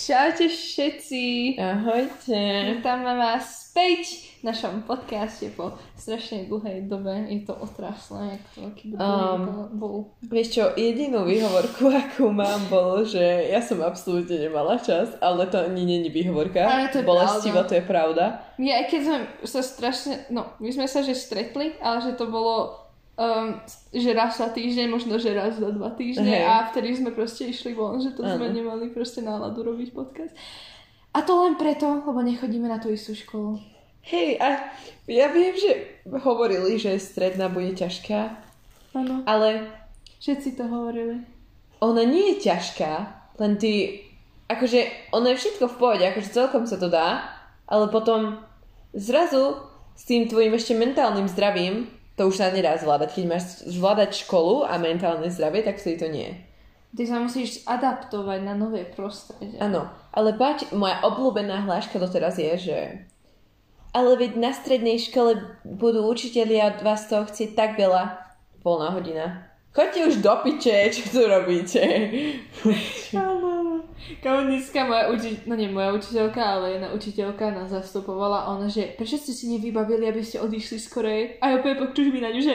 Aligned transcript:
Čaute 0.00 0.48
všetci. 0.48 1.22
Ahojte. 1.60 2.40
Vítame 2.72 3.12
vás 3.20 3.68
späť 3.68 4.32
v 4.40 4.48
našom 4.48 4.88
podcaste 4.88 5.52
po 5.52 5.76
strašne 5.92 6.48
dlhej 6.48 6.88
dobe. 6.88 7.28
Je 7.28 7.44
to 7.44 7.52
otrasné, 7.52 8.40
ako 8.40 8.72
aký 8.72 8.96
um, 8.96 9.68
bol. 9.76 10.16
Vieš 10.24 10.48
čo, 10.56 10.64
jedinú 10.72 11.28
výhovorku, 11.28 11.92
akú 12.00 12.32
mám, 12.32 12.64
bolo, 12.72 13.04
že 13.04 13.52
ja 13.52 13.60
som 13.60 13.84
absolútne 13.84 14.40
nemala 14.40 14.80
čas, 14.80 15.12
ale 15.20 15.44
to 15.52 15.60
ani 15.60 15.84
není 15.84 16.08
výhovorka. 16.08 16.64
Ale 16.64 16.88
to 16.88 17.04
je 17.04 17.06
Bolestivo, 17.06 17.60
pravda. 17.60 17.68
to 17.68 17.74
je 17.76 17.84
pravda. 17.84 18.24
My 18.56 18.68
aj 18.80 18.84
keď 18.88 19.00
sme 19.04 19.18
sa 19.44 19.60
strašne, 19.60 20.14
no, 20.32 20.48
my 20.64 20.70
sme 20.72 20.88
sa 20.88 21.04
že 21.04 21.12
stretli, 21.12 21.76
ale 21.76 22.00
že 22.00 22.16
to 22.16 22.24
bolo 22.24 22.88
um, 23.20 23.60
že 23.92 24.16
raz 24.16 24.40
za 24.40 24.48
týždeň, 24.48 24.88
možno 24.88 25.20
že 25.20 25.36
raz 25.36 25.60
za 25.60 25.68
dva 25.68 25.92
týždne 25.92 26.40
Hej. 26.40 26.48
a 26.48 26.64
vtedy 26.72 26.96
sme 26.96 27.12
proste 27.12 27.52
išli 27.52 27.76
von, 27.76 28.00
že 28.00 28.16
to 28.16 28.24
sme 28.24 28.48
Áno. 28.48 28.56
nemali 28.56 28.88
proste 28.88 29.20
náladu 29.20 29.60
robiť 29.60 29.92
podcast. 29.92 30.32
A 31.12 31.20
to 31.20 31.36
len 31.44 31.60
preto, 31.60 32.00
lebo 32.06 32.22
nechodíme 32.24 32.70
na 32.70 32.80
tú 32.80 32.88
istú 32.88 33.12
školu. 33.12 33.60
Hej, 34.00 34.40
a 34.40 34.72
ja 35.04 35.28
viem, 35.28 35.52
že 35.52 36.00
hovorili, 36.24 36.80
že 36.80 36.96
stredná 36.96 37.52
bude 37.52 37.76
ťažká, 37.76 38.20
Áno. 38.96 39.20
ale 39.28 39.68
Všetci 40.16 40.56
to 40.56 40.64
hovorili. 40.64 41.20
ona 41.84 42.02
nie 42.08 42.32
je 42.32 42.48
ťažká, 42.48 42.92
len 43.36 43.60
ty, 43.60 44.00
akože 44.48 45.12
ono 45.12 45.32
je 45.32 45.40
všetko 45.40 45.64
v 45.68 45.76
pohode, 45.76 46.04
akože 46.08 46.32
celkom 46.32 46.64
sa 46.64 46.80
to 46.80 46.88
dá, 46.88 47.28
ale 47.68 47.92
potom 47.92 48.40
zrazu 48.96 49.60
s 49.92 50.08
tým 50.08 50.24
tvojim 50.32 50.56
ešte 50.56 50.72
mentálnym 50.72 51.28
zdravím 51.28 51.99
to 52.20 52.28
už 52.28 52.36
sa 52.36 52.52
nedá 52.52 52.76
zvládať. 52.76 53.16
Keď 53.16 53.24
máš 53.24 53.64
zvládať 53.64 54.28
školu 54.28 54.68
a 54.68 54.76
mentálne 54.76 55.32
zdravie, 55.32 55.64
tak 55.64 55.80
vtedy 55.80 55.96
to 55.96 56.08
nie. 56.12 56.28
Ty 56.92 57.08
sa 57.08 57.16
musíš 57.16 57.64
adaptovať 57.64 58.44
na 58.44 58.52
nové 58.52 58.84
prostredie. 58.84 59.56
Áno, 59.56 59.88
ale 60.12 60.36
páči, 60.36 60.68
moja 60.76 61.00
obľúbená 61.00 61.64
hláška 61.64 61.96
doteraz 61.96 62.36
je, 62.36 62.52
že 62.60 62.78
ale 63.96 64.20
veď 64.20 64.36
na 64.36 64.52
strednej 64.52 65.00
škole 65.00 65.40
budú 65.64 66.06
učitelia 66.06 66.76
od 66.76 66.84
vás 66.84 67.08
toho 67.08 67.24
chcieť 67.24 67.56
tak 67.56 67.80
veľa. 67.80 68.20
Polná 68.60 68.92
hodina. 68.92 69.50
Choďte 69.72 70.00
už 70.12 70.14
do 70.20 70.34
piče, 70.44 70.92
čo 70.92 71.04
tu 71.08 71.20
robíte? 71.24 71.80
Kámo, 74.22 74.48
dneska 74.48 74.84
moja 74.84 75.12
uči... 75.12 75.44
no 75.46 75.54
nie 75.54 75.68
moja 75.68 75.92
učiteľka, 75.92 76.40
ale 76.40 76.66
jedna 76.76 76.88
učiteľka 76.90 77.44
nás 77.52 77.68
zastupovala 77.70 78.48
a 78.48 78.56
ona, 78.56 78.66
že 78.66 78.96
prečo 78.96 79.20
ste 79.20 79.36
si 79.36 79.46
nevybavili, 79.52 80.08
aby 80.08 80.24
ste 80.24 80.40
odišli 80.40 80.78
skorej? 80.80 81.36
A 81.38 81.52
ja 81.52 81.54
úplne 81.60 81.78
počuť 81.78 82.06
mi 82.08 82.18
na 82.24 82.32
ňu, 82.32 82.40
že 82.40 82.54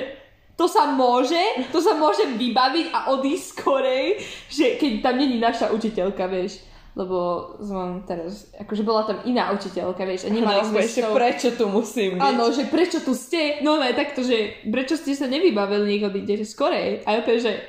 to 0.57 0.65
sa 0.65 0.89
môže, 0.91 1.39
to 1.69 1.79
sa 1.83 1.95
môže 1.95 2.25
vybaviť 2.35 2.85
a 2.91 3.11
odísť 3.13 3.45
skorej, 3.59 4.19
že 4.47 4.79
keď 4.79 4.91
tam 5.03 5.15
není 5.19 5.37
naša 5.37 5.71
učiteľka, 5.71 6.25
vieš. 6.27 6.63
Lebo 6.95 7.51
som 7.59 8.07
teraz, 8.07 8.55
akože 8.55 8.87
bola 8.87 9.03
tam 9.03 9.19
iná 9.27 9.51
učiteľka, 9.51 10.07
vieš, 10.07 10.25
a 10.25 10.31
nemali 10.31 10.63
No, 10.63 10.69
sme 10.71 10.79
ešte 10.79 11.03
tou- 11.03 11.11
prečo 11.11 11.51
tu 11.51 11.67
musím 11.67 12.15
byť? 12.15 12.23
Áno, 12.23 12.55
že 12.55 12.63
prečo 12.71 13.03
tu 13.03 13.11
ste? 13.11 13.59
No 13.67 13.75
ne, 13.75 13.91
takto, 13.91 14.23
že 14.23 14.63
prečo 14.63 14.95
ste 14.95 15.11
sa 15.11 15.27
nevybavili, 15.27 15.99
nech 15.99 16.07
odídete 16.07 16.47
skorej. 16.47 17.03
A 17.03 17.19
ja 17.19 17.21
že 17.35 17.59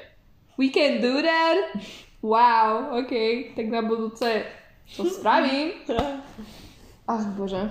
we 0.54 0.70
can 0.70 1.02
do 1.02 1.18
that? 1.26 1.74
Wow, 2.22 2.96
ok, 3.02 3.12
tak 3.54 3.66
na 3.68 3.82
budúce 3.82 4.42
to 4.96 5.04
spravím. 5.16 5.72
Ach 7.06 7.24
bože. 7.36 7.70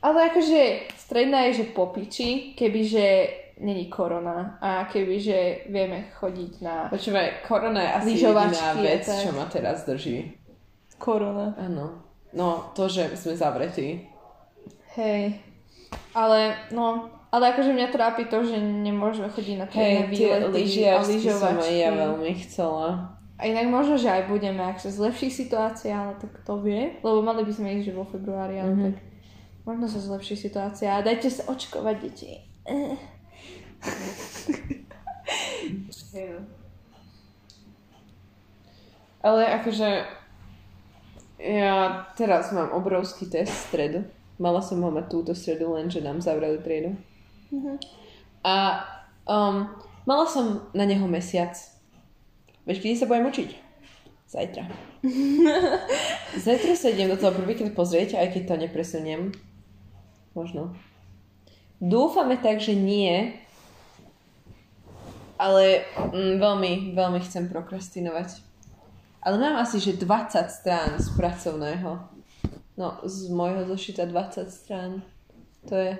Ale 0.00 0.32
akože 0.32 0.90
stredná 0.96 1.44
je, 1.50 1.60
že 1.60 1.76
po 1.76 1.92
piči, 1.92 2.56
kebyže 2.56 3.06
není 3.60 3.92
korona 3.92 4.56
a 4.56 4.88
kebyže 4.88 5.68
vieme 5.68 6.08
chodiť 6.16 6.52
na 6.64 6.88
Počúvaj, 6.88 7.44
korona 7.44 7.80
je 7.84 7.90
asi 7.92 8.06
Lyžovačky 8.16 8.56
jediná 8.56 8.72
vec, 8.80 9.04
tak. 9.04 9.20
čo 9.20 9.30
ma 9.36 9.44
teraz 9.52 9.84
drží. 9.84 10.16
korona. 10.96 11.52
Áno. 11.60 12.00
No, 12.32 12.72
to, 12.72 12.88
že 12.88 13.12
sme 13.18 13.36
zavretí. 13.36 14.08
Hej. 14.96 15.36
Ale, 16.16 16.56
no, 16.72 17.10
ale 17.28 17.52
akože 17.52 17.76
mňa 17.76 17.88
trápi 17.92 18.24
to, 18.32 18.40
že 18.42 18.56
nemôžeme 18.56 19.28
chodiť 19.28 19.56
na 19.60 19.66
tie 19.68 20.08
výlety 20.08 20.40
a 20.40 20.48
lyžiarsky 20.48 21.28
som 21.28 21.60
lyžovačky. 21.60 21.68
aj 21.68 21.74
ja 21.76 21.90
veľmi 21.92 22.32
chcela. 22.48 22.88
A 23.40 23.48
inak 23.48 23.72
možno, 23.72 23.96
že 23.96 24.12
aj 24.12 24.28
budeme, 24.28 24.60
ak 24.60 24.76
sa 24.76 24.92
zlepší 24.92 25.32
situácia, 25.32 25.96
ale 25.96 26.12
tak 26.20 26.44
to 26.44 26.60
vie. 26.60 27.00
Lebo 27.00 27.24
mali 27.24 27.40
by 27.40 27.52
sme 27.56 27.80
ísť 27.80 27.88
že 27.88 27.96
vo 27.96 28.04
februári, 28.04 28.60
ale 28.60 28.76
Mhm. 28.76 28.84
tak 28.84 28.96
možno 29.64 29.88
sa 29.88 29.96
zlepší 29.96 30.36
situácia. 30.36 30.92
A 30.92 31.00
dajte 31.00 31.32
sa 31.32 31.48
očkovať, 31.48 31.96
deti. 32.04 32.36
Ale 39.20 39.44
akože 39.60 39.88
ja 41.40 41.76
teraz 42.16 42.52
mám 42.52 42.72
obrovský 42.72 43.28
test 43.28 43.52
v 43.52 43.64
stredu. 43.68 44.00
Mala 44.40 44.64
som 44.64 44.80
ho 44.80 44.88
mať 44.88 45.06
túto 45.12 45.32
stredu, 45.36 45.76
lenže 45.76 46.00
nám 46.00 46.24
zavreli 46.24 46.60
triedu. 46.60 46.96
Mhm. 47.52 47.76
A 48.44 48.80
um, 49.28 49.68
mala 50.08 50.24
som 50.24 50.64
na 50.72 50.88
neho 50.88 51.04
mesiac. 51.04 51.52
Vieš, 52.68 52.78
kedy 52.80 52.94
sa 52.96 53.08
budem 53.08 53.28
učiť? 53.28 53.50
Zajtra. 54.30 54.64
Zajtra 56.46 56.72
sa 56.78 56.92
idem 56.92 57.10
do 57.10 57.18
toho 57.18 57.34
prvýkrát 57.34 57.74
pozrieť, 57.74 58.20
aj 58.20 58.30
keď 58.30 58.42
to 58.46 58.54
nepresuniem. 58.62 59.20
Možno. 60.38 60.76
Dúfame 61.82 62.38
tak, 62.38 62.62
že 62.62 62.78
nie. 62.78 63.34
Ale 65.40 65.88
mm, 66.14 66.36
veľmi, 66.38 66.72
veľmi 66.94 67.20
chcem 67.26 67.48
prokrastinovať. 67.48 68.44
Ale 69.24 69.40
mám 69.40 69.56
asi, 69.60 69.80
že 69.80 69.98
20 69.98 70.46
strán 70.52 71.00
z 71.00 71.08
pracovného. 71.16 71.98
No, 72.76 73.00
z 73.04 73.28
môjho 73.32 73.66
zošita 73.66 74.06
20 74.06 74.46
strán. 74.52 75.04
To 75.68 75.74
je 75.76 75.92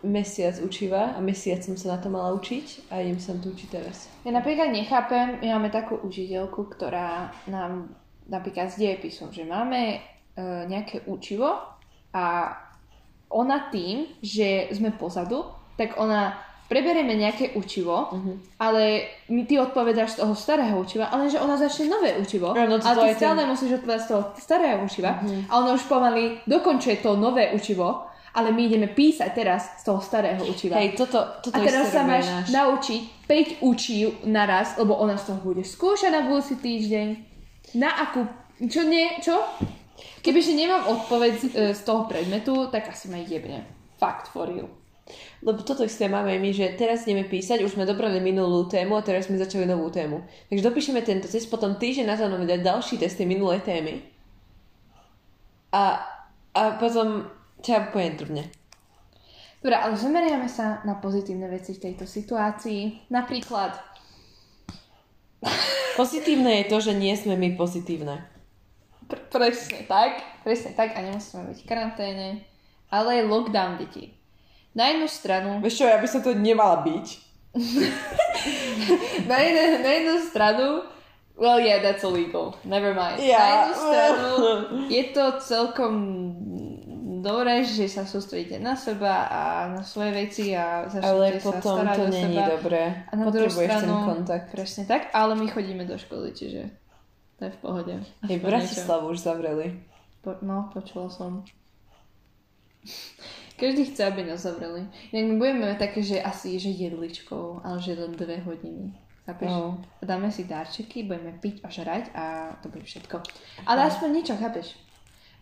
mesiac 0.00 0.54
učiva 0.58 1.12
a 1.12 1.20
mesiac 1.20 1.58
som 1.60 1.74
sa 1.74 1.88
na 1.88 1.98
to 1.98 2.08
mala 2.08 2.30
učiť 2.32 2.88
a 2.88 3.02
idem 3.02 3.18
sa 3.18 3.34
na 3.34 3.42
to 3.42 3.50
učiť 3.50 3.68
teraz. 3.68 4.06
Ja 4.22 4.30
napríklad 4.30 4.70
nechápem, 4.70 5.42
my 5.42 5.46
máme 5.50 5.68
takú 5.68 5.98
učiteľku, 5.98 6.70
ktorá 6.70 7.28
nám 7.44 7.90
napríklad 8.24 8.68
s 8.68 8.76
dejepisom, 8.76 9.28
že 9.28 9.42
máme 9.42 9.80
e, 9.90 9.98
nejaké 10.64 11.02
učivo 11.04 11.58
a 12.12 12.54
ona 13.28 13.68
tým, 13.68 14.06
že 14.18 14.70
sme 14.70 14.88
pozadu, 14.90 15.42
tak 15.74 15.98
ona 15.98 16.38
preberieme 16.64 17.16
nejaké 17.16 17.52
učivo, 17.54 18.12
Mhm. 18.12 18.32
ale 18.58 19.00
my 19.26 19.42
ty 19.42 19.56
odpovedáš 19.56 20.10
z 20.10 20.20
toho 20.20 20.34
starého 20.34 20.76
učiva, 20.76 21.08
ale 21.08 21.26
že 21.26 21.40
ona 21.40 21.56
začne 21.56 21.88
nové 21.88 22.12
učivo, 22.14 22.52
to 22.52 22.60
ale 22.60 22.76
ty 22.78 23.08
je 23.08 23.14
ten- 23.16 23.20
stále 23.24 23.40
musíš 23.42 23.70
odpovedať 23.74 24.02
z 24.04 24.08
toho 24.08 24.22
starého 24.36 24.78
učiva 24.80 25.10
Mhm. 25.18 25.48
a 25.48 25.58
ona 25.58 25.70
už 25.72 25.82
pomaly 25.82 26.38
dokončuje 26.46 27.00
to 27.00 27.16
nové 27.16 27.50
učivo, 27.50 28.04
ale 28.34 28.52
my 28.52 28.60
ideme 28.68 28.88
písať 28.92 29.30
teraz 29.32 29.80
z 29.80 29.88
toho 29.88 30.00
starého 30.00 30.44
učiva. 30.44 30.76
Hej, 30.76 30.98
toto, 30.98 31.20
toto 31.40 31.56
A 31.56 31.64
teraz 31.64 31.88
sa 31.92 32.04
máš 32.04 32.28
náš. 32.28 32.48
naučiť 32.52 33.00
5 33.28 33.64
učív 33.64 34.06
naraz, 34.28 34.76
lebo 34.76 34.96
ona 34.96 35.16
z 35.16 35.32
toho 35.32 35.40
bude 35.40 35.64
skúšať 35.64 36.10
na 36.12 36.24
budúci 36.24 36.60
týždeň. 36.60 37.08
Na 37.76 37.92
akú... 38.08 38.24
Čo 38.58 38.84
nie? 38.88 39.20
Čo? 39.22 39.38
Kebyže 40.22 40.54
nemám 40.54 40.86
odpoveď 40.88 41.32
z, 41.38 41.44
e, 41.54 41.74
z 41.74 41.80
toho 41.82 42.06
predmetu, 42.10 42.70
tak 42.70 42.90
asi 42.90 43.10
ma 43.10 43.18
jebne. 43.18 43.66
Fakt, 43.98 44.30
for 44.30 44.46
real. 44.46 44.70
Lebo 45.40 45.62
toto 45.62 45.86
isté 45.86 46.10
máme 46.10 46.36
my, 46.36 46.50
že 46.52 46.76
teraz 46.76 47.06
ideme 47.08 47.24
písať, 47.24 47.64
už 47.64 47.78
sme 47.78 47.88
dobrali 47.88 48.20
minulú 48.20 48.68
tému 48.68 48.98
a 48.98 49.06
teraz 49.06 49.30
sme 49.30 49.40
začali 49.40 49.64
novú 49.64 49.88
tému. 49.88 50.20
Takže 50.52 50.66
dopíšeme 50.66 51.00
tento 51.00 51.30
test, 51.30 51.48
potom 51.48 51.78
týždeň 51.78 52.04
na 52.04 52.16
to 52.18 52.28
dať 52.28 52.60
ďalší 52.60 52.94
test 53.00 53.16
tej 53.16 53.26
minulej 53.30 53.64
témy. 53.64 54.04
A, 55.72 56.02
a 56.52 56.62
potom 56.76 57.24
ťa 57.60 57.90
poviem 57.90 58.14
drvne. 58.14 58.44
Dobre, 59.58 59.74
ale 59.74 59.94
zameriame 59.94 60.46
sa 60.46 60.82
na 60.82 60.94
pozitívne 60.94 61.46
veci 61.46 61.74
v 61.74 61.82
tejto 61.82 62.04
situácii. 62.04 63.10
Napríklad, 63.10 63.74
Pozitívne 65.94 66.62
je 66.62 66.66
to, 66.66 66.78
že 66.80 66.92
nie 66.92 67.14
sme 67.14 67.34
my 67.34 67.54
pozitívne. 67.54 68.22
pr- 69.06 69.26
presne 69.28 69.82
tak, 69.84 70.18
presne 70.42 70.70
tak 70.72 70.94
a 70.94 71.02
nemusíme 71.02 71.50
byť 71.50 71.58
v 71.58 71.66
karanténe, 71.66 72.28
ale 72.88 73.18
je 73.18 73.22
lockdown 73.24 73.78
deti. 73.78 74.14
Na 74.74 74.86
jednu 74.88 75.06
stranu 75.06 75.58
Vieš 75.58 75.74
čo, 75.76 75.86
ja 75.86 75.98
by 75.98 76.06
som 76.06 76.22
to 76.22 76.34
nemala 76.34 76.86
byť. 76.86 77.06
na, 79.26 79.36
jednu, 79.38 79.62
na 79.82 79.90
jednu 79.90 80.14
stranu, 80.22 80.66
well 81.34 81.58
yeah, 81.58 81.78
that's 81.78 82.04
illegal, 82.04 82.54
never 82.62 82.94
mind. 82.94 83.18
Na 83.18 83.24
Ja. 83.24 83.42
jednu 83.42 83.74
stranu 83.74 84.30
je 84.94 85.02
to 85.10 85.24
celkom 85.40 85.92
dobré, 87.28 87.60
že 87.60 87.84
sa 87.84 88.08
sústredíte 88.08 88.56
na 88.56 88.72
seba 88.72 89.28
a 89.28 89.40
na 89.68 89.82
svoje 89.84 90.16
veci 90.16 90.56
a 90.56 90.88
Ale 90.88 91.36
začnete 91.36 91.44
sa 91.44 91.52
potom 91.60 91.74
starať 91.76 91.96
to 91.96 92.02
o 92.02 92.08
není 92.08 92.36
seba. 92.40 92.52
dobré. 92.56 92.82
A 93.04 93.12
na 93.12 93.24
druhú 93.28 93.52
Potrebuješ 93.52 93.68
ten 93.68 93.80
stranu, 93.84 93.94
kontakt. 94.08 94.46
presne 94.48 94.82
tak, 94.88 95.02
ale 95.12 95.32
my 95.36 95.46
chodíme 95.52 95.84
do 95.84 95.96
školy, 96.00 96.32
čiže 96.32 96.72
to 97.36 97.46
je 97.46 97.52
v 97.52 97.58
pohode. 97.60 97.94
Aspoň 98.24 98.40
Bratislavu 98.40 99.04
už 99.12 99.18
zavreli. 99.20 99.66
Po, 100.24 100.40
no, 100.40 100.72
počula 100.72 101.12
som. 101.12 101.44
Každý 103.58 103.90
chce, 103.90 104.06
aby 104.06 104.24
nás 104.24 104.40
zavreli. 104.42 104.86
Inak 105.12 105.24
my 105.30 105.34
budeme 105.38 105.74
také, 105.74 106.02
že 106.02 106.22
asi, 106.22 106.58
že 106.62 106.70
jedličkou, 106.70 107.60
ale 107.66 107.82
že 107.82 107.98
len 107.98 108.14
dve 108.14 108.38
hodiny. 108.42 108.94
Chápeš? 109.26 109.50
No. 109.50 109.82
Dáme 110.00 110.32
si 110.32 110.48
darčeky, 110.48 111.04
budeme 111.04 111.36
piť 111.36 111.60
a 111.60 111.68
žrať 111.68 112.04
a 112.16 112.24
to 112.62 112.72
bude 112.72 112.86
všetko. 112.86 113.20
Ale 113.68 113.90
aspoň 113.92 114.08
niečo, 114.14 114.34
chápeš? 114.40 114.72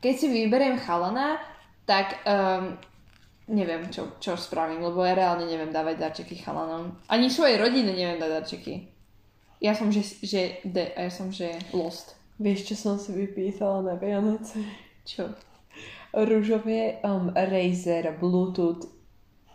Keď 0.01 0.15
si 0.17 0.27
vyberiem 0.27 0.81
chalana, 0.81 1.39
tak 1.87 2.21
um, 2.27 2.75
neviem, 3.47 3.87
čo, 3.95 4.19
čo 4.19 4.35
spravím, 4.35 4.83
lebo 4.83 5.07
ja 5.07 5.15
reálne 5.15 5.47
neviem 5.47 5.71
dávať 5.71 5.97
darčeky 6.03 6.43
chalanom. 6.43 6.99
Ani 7.07 7.31
svojej 7.31 7.63
rodine 7.63 7.95
neviem 7.95 8.19
dať 8.19 8.31
darčeky. 8.31 8.75
Ja 9.63 9.73
som, 9.73 9.89
že, 9.89 10.05
že, 10.21 10.61
de, 10.67 10.93
ja 10.93 11.09
som, 11.09 11.33
že 11.33 11.57
lost. 11.73 12.19
Vieš, 12.37 12.69
čo 12.69 12.77
som 12.77 12.95
si 13.01 13.17
vypýtala 13.17 13.81
na 13.81 13.95
Vianoce? 13.97 14.61
Čo? 15.07 15.33
Rúžové 16.13 17.01
um, 17.01 17.33
Razer 17.33 18.13
Bluetooth 18.21 18.91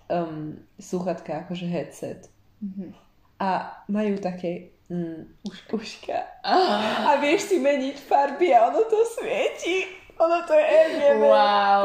um, 0.10 0.58
sluchatka, 0.80 1.46
akože 1.46 1.68
headset. 1.68 2.32
Mhm. 2.64 2.96
A 3.42 3.82
majú 3.90 4.22
také 4.22 4.78
mm, 4.90 5.42
uška. 5.44 5.70
uška. 5.74 6.18
A 6.46 7.18
vieš 7.18 7.50
si 7.50 7.58
meniť 7.58 7.98
farby 7.98 8.54
a 8.54 8.70
ono 8.70 8.86
to 8.86 9.02
svieti. 9.18 10.01
Ono 10.22 10.38
to 10.46 10.54
je 10.54 10.64
RGB. 10.64 11.22
Wow. 11.26 11.82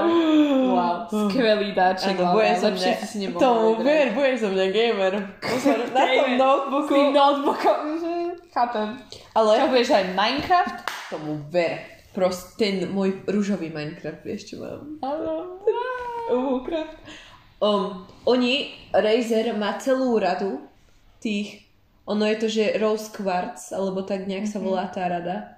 Wow. 0.77 0.97
Skvelý 1.33 1.73
dáček. 1.73 2.21
Áno, 2.21 2.23
Laura. 2.29 2.35
bude 2.37 2.53
som 2.61 2.73
mňa, 2.77 2.91
si 3.01 3.07
si 3.09 3.17
nemohla 3.25 3.41
tomu 3.41 3.67
vybrať. 3.73 3.87
ver, 3.89 4.07
bude 4.13 4.33
som 4.37 4.51
mňa 4.53 4.67
gamer. 4.69 5.13
Pozor, 5.41 5.79
na 5.97 6.03
tom 6.05 6.31
notebooku. 6.37 6.85
S 6.85 6.91
tým 6.93 7.09
notebookom. 7.17 7.79
Mhm, 7.97 8.21
chápem. 8.53 8.89
Ale 9.33 9.51
Čo 9.57 9.67
budeš 9.73 9.91
aj 9.91 10.05
Minecraft? 10.13 10.77
tomu 11.09 11.33
ver. 11.49 11.75
Proste 12.13 12.53
ten 12.57 12.75
môj 12.93 13.25
rúžový 13.25 13.73
Minecraft, 13.73 14.21
vieš 14.21 14.53
čo 14.53 14.61
mám? 14.61 15.01
Áno. 15.01 15.61
Minecraft. 16.29 16.97
Um, 17.57 18.05
oni, 18.29 18.77
Razer 18.93 19.57
má 19.57 19.81
celú 19.81 20.13
radu 20.21 20.61
tých, 21.25 21.65
ono 22.05 22.29
je 22.29 22.37
to, 22.37 22.49
že 22.53 22.77
Rose 22.77 23.09
Quartz, 23.09 23.73
alebo 23.73 24.05
tak 24.05 24.29
nejak 24.29 24.45
sa 24.45 24.61
volá 24.61 24.93
tá 24.93 25.09
rada, 25.09 25.56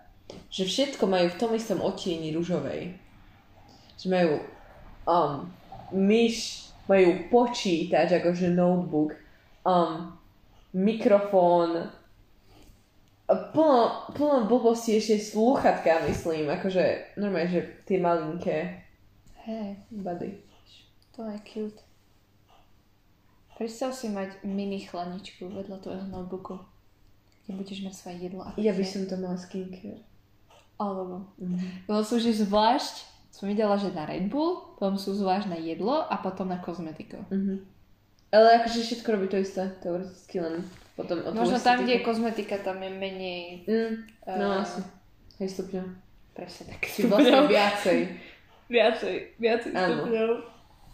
že 0.48 0.64
všetko 0.64 1.04
majú 1.08 1.26
v 1.32 1.38
tom 1.40 1.50
istom 1.56 1.80
otieni 1.80 2.32
rúžovej. 2.32 2.96
Že 4.00 4.06
majú 4.08 4.32
um, 5.08 5.48
myš, 5.92 6.68
majú 6.88 7.28
počítač, 7.32 8.20
akože 8.20 8.52
notebook, 8.52 9.16
um, 9.64 10.12
mikrofón, 10.72 11.88
plno, 13.28 14.08
plno 14.16 14.48
blbosti 14.48 14.96
ešte 14.96 15.20
sluchatka, 15.20 16.08
myslím, 16.08 16.48
akože 16.48 17.16
normálne, 17.20 17.48
že 17.52 17.60
tie 17.84 18.00
malinké 18.00 18.88
Hej, 19.44 19.80
bady. 19.92 20.44
to 21.12 21.24
je 21.24 21.38
cute. 21.44 21.80
Predstav 23.58 23.90
si 23.90 24.06
mať 24.08 24.44
mini 24.46 24.86
chlaničku 24.86 25.50
vedľa 25.50 25.82
tvojho 25.82 26.06
notebooku. 26.06 26.62
Keď 27.48 27.52
budeš 27.58 27.78
mať 27.82 27.94
svoje 27.96 28.16
jedlo 28.28 28.44
a 28.46 28.54
Ja 28.54 28.70
by 28.70 28.84
som 28.86 29.08
to 29.08 29.18
mala 29.18 29.34
skincare. 29.34 30.04
Alebo. 30.78 31.26
Mhm. 31.42 31.90
No 31.90 32.06
sú, 32.06 32.22
že 32.22 32.32
zvlášť, 32.32 33.06
som 33.34 33.50
videla, 33.50 33.74
že 33.78 33.90
na 33.90 34.06
Red 34.06 34.30
Bull, 34.30 34.78
potom 34.78 34.94
sú 34.94 35.14
zvlášť 35.14 35.50
na 35.50 35.58
jedlo 35.58 36.06
a 36.06 36.14
potom 36.22 36.48
na 36.48 36.58
kozmetiku. 36.62 37.18
Mhm. 37.28 37.78
Ale 38.28 38.60
akože 38.60 38.84
všetko 38.84 39.08
robí 39.08 39.26
to 39.32 39.40
isté, 39.40 39.72
teoreticky 39.80 40.36
len 40.44 40.60
potom 40.98 41.22
od 41.24 41.32
Možno 41.32 41.56
tam, 41.62 41.80
kde 41.80 42.02
je 42.02 42.04
kozmetika, 42.04 42.60
tam 42.60 42.82
je 42.82 42.90
menej... 42.92 43.64
Mm, 43.64 43.94
no 44.36 44.46
eh, 44.52 44.62
asi. 44.66 44.80
Hej, 45.40 45.48
stupňov. 45.54 45.86
Presne 46.36 46.62
tak. 46.74 46.82
Či 46.90 47.08
vlastne 47.08 47.46
viacej. 47.46 47.98
Viacej, 48.68 49.14
viacej 49.40 49.70
stupňov. 49.72 50.30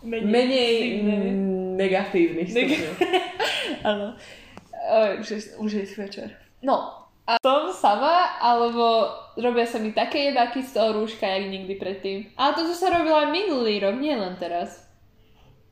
Menej, 0.04 0.28
Menej 0.28 0.72
negatívnych 1.80 2.48
Neg- 2.52 2.70
stupňov. 2.70 2.94
Áno. 3.90 4.06
Už 5.18 5.26
je, 5.32 5.38
už 5.56 5.70
je 5.72 5.84
večer. 5.96 6.28
No, 6.60 7.03
a 7.24 7.40
som 7.40 7.72
sama, 7.72 8.36
alebo 8.36 9.08
robia 9.40 9.64
sa 9.64 9.80
mi 9.80 9.96
také 9.96 10.28
jedáky 10.28 10.60
z 10.60 10.76
toho 10.76 11.00
rúška, 11.00 11.24
jak 11.24 11.48
nikdy 11.48 11.74
predtým. 11.80 12.28
Ale 12.36 12.52
toto 12.52 12.76
sa 12.76 12.92
robilo 12.92 13.16
aj 13.16 13.32
minulý 13.32 13.80
rok, 13.80 13.96
nie 13.96 14.12
len 14.12 14.36
teraz. 14.36 14.84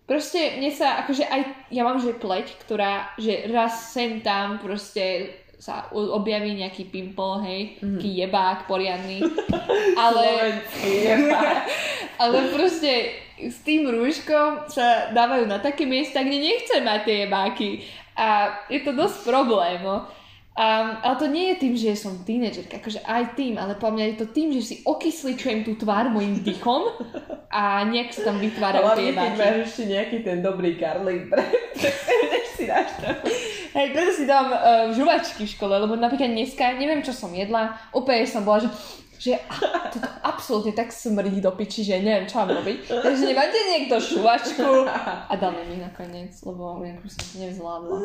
Proste 0.08 0.56
mne 0.56 0.72
sa, 0.72 1.04
akože 1.04 1.28
aj, 1.28 1.42
ja 1.68 1.84
mám 1.84 2.00
že 2.00 2.16
pleť, 2.16 2.56
ktorá, 2.64 3.12
že 3.20 3.46
raz 3.52 3.92
sem 3.92 4.24
tam 4.24 4.58
proste 4.64 5.36
sa 5.62 5.86
objaví 5.94 6.58
nejaký 6.58 6.90
pimpol, 6.90 7.38
hej, 7.46 7.78
mm. 7.78 8.00
taký 8.00 8.10
jebák 8.18 8.66
poriadny. 8.66 9.22
Ale, 10.02 10.58
ale 12.22 12.38
proste 12.50 13.14
s 13.38 13.60
tým 13.60 13.86
rúškom 13.86 14.66
sa 14.66 15.12
dávajú 15.12 15.46
na 15.46 15.60
také 15.60 15.84
miesta, 15.84 16.24
kde 16.24 16.38
nechcem 16.38 16.80
mať 16.82 17.00
tie 17.04 17.16
jebáky. 17.26 17.68
A 18.16 18.58
je 18.72 18.80
to 18.82 18.96
dosť 18.96 19.26
problém, 19.26 19.84
no. 19.84 20.08
A, 20.52 21.00
ale 21.00 21.16
to 21.16 21.26
nie 21.32 21.48
je 21.52 21.56
tým, 21.64 21.74
že 21.80 21.96
som 21.96 22.12
tínedžerka, 22.28 22.76
akože 22.76 23.00
aj 23.08 23.40
tým, 23.40 23.56
ale 23.56 23.72
po 23.72 23.88
mňa 23.88 24.04
je 24.12 24.16
to 24.20 24.26
tým, 24.36 24.52
že 24.52 24.60
si 24.60 24.74
okysličujem 24.84 25.64
tú 25.64 25.80
tvár 25.80 26.12
mojim 26.12 26.44
dychom 26.44 26.92
a 27.48 27.80
nejak 27.88 28.12
sa 28.12 28.28
tam 28.28 28.36
vytvárajú 28.36 28.84
tie 29.00 29.16
Hlavne 29.16 29.16
keď 29.16 29.32
máš 29.40 29.56
ešte 29.72 29.82
nejaký 29.88 30.16
ten 30.20 30.44
dobrý 30.44 30.76
garlic 30.76 31.32
bread, 31.32 31.56
tak 31.80 32.44
si 32.52 32.68
dáš 32.68 32.92
tam. 33.00 33.16
Hej, 33.72 33.86
preto 33.96 34.12
si 34.12 34.24
dám 34.28 34.52
uh, 34.52 34.92
žuvačky 34.92 35.48
v 35.48 35.52
škole, 35.56 35.72
lebo 35.72 35.96
napríklad 35.96 36.28
dneska, 36.28 36.76
neviem 36.76 37.00
čo 37.00 37.16
som 37.16 37.32
jedla, 37.32 37.72
úplne 37.96 38.28
som 38.28 38.44
bola, 38.44 38.68
že 38.68 38.70
že 39.22 39.38
a, 39.38 39.86
toto 39.86 40.10
absolútne 40.26 40.74
tak 40.74 40.90
smrdí 40.90 41.38
do 41.38 41.54
piči, 41.54 41.86
že 41.86 42.02
neviem, 42.02 42.26
čo 42.26 42.42
mám 42.42 42.58
robiť. 42.58 42.90
Takže 42.90 43.22
nemáte 43.22 43.54
niekto 43.54 44.02
šuvačku? 44.02 44.82
A 45.30 45.32
dáme 45.38 45.62
mi 45.70 45.78
nakoniec, 45.78 46.34
lebo 46.42 46.82
nejako 46.82 47.06
som 47.06 47.22
to 47.30 47.36
nevzládla. 47.38 48.02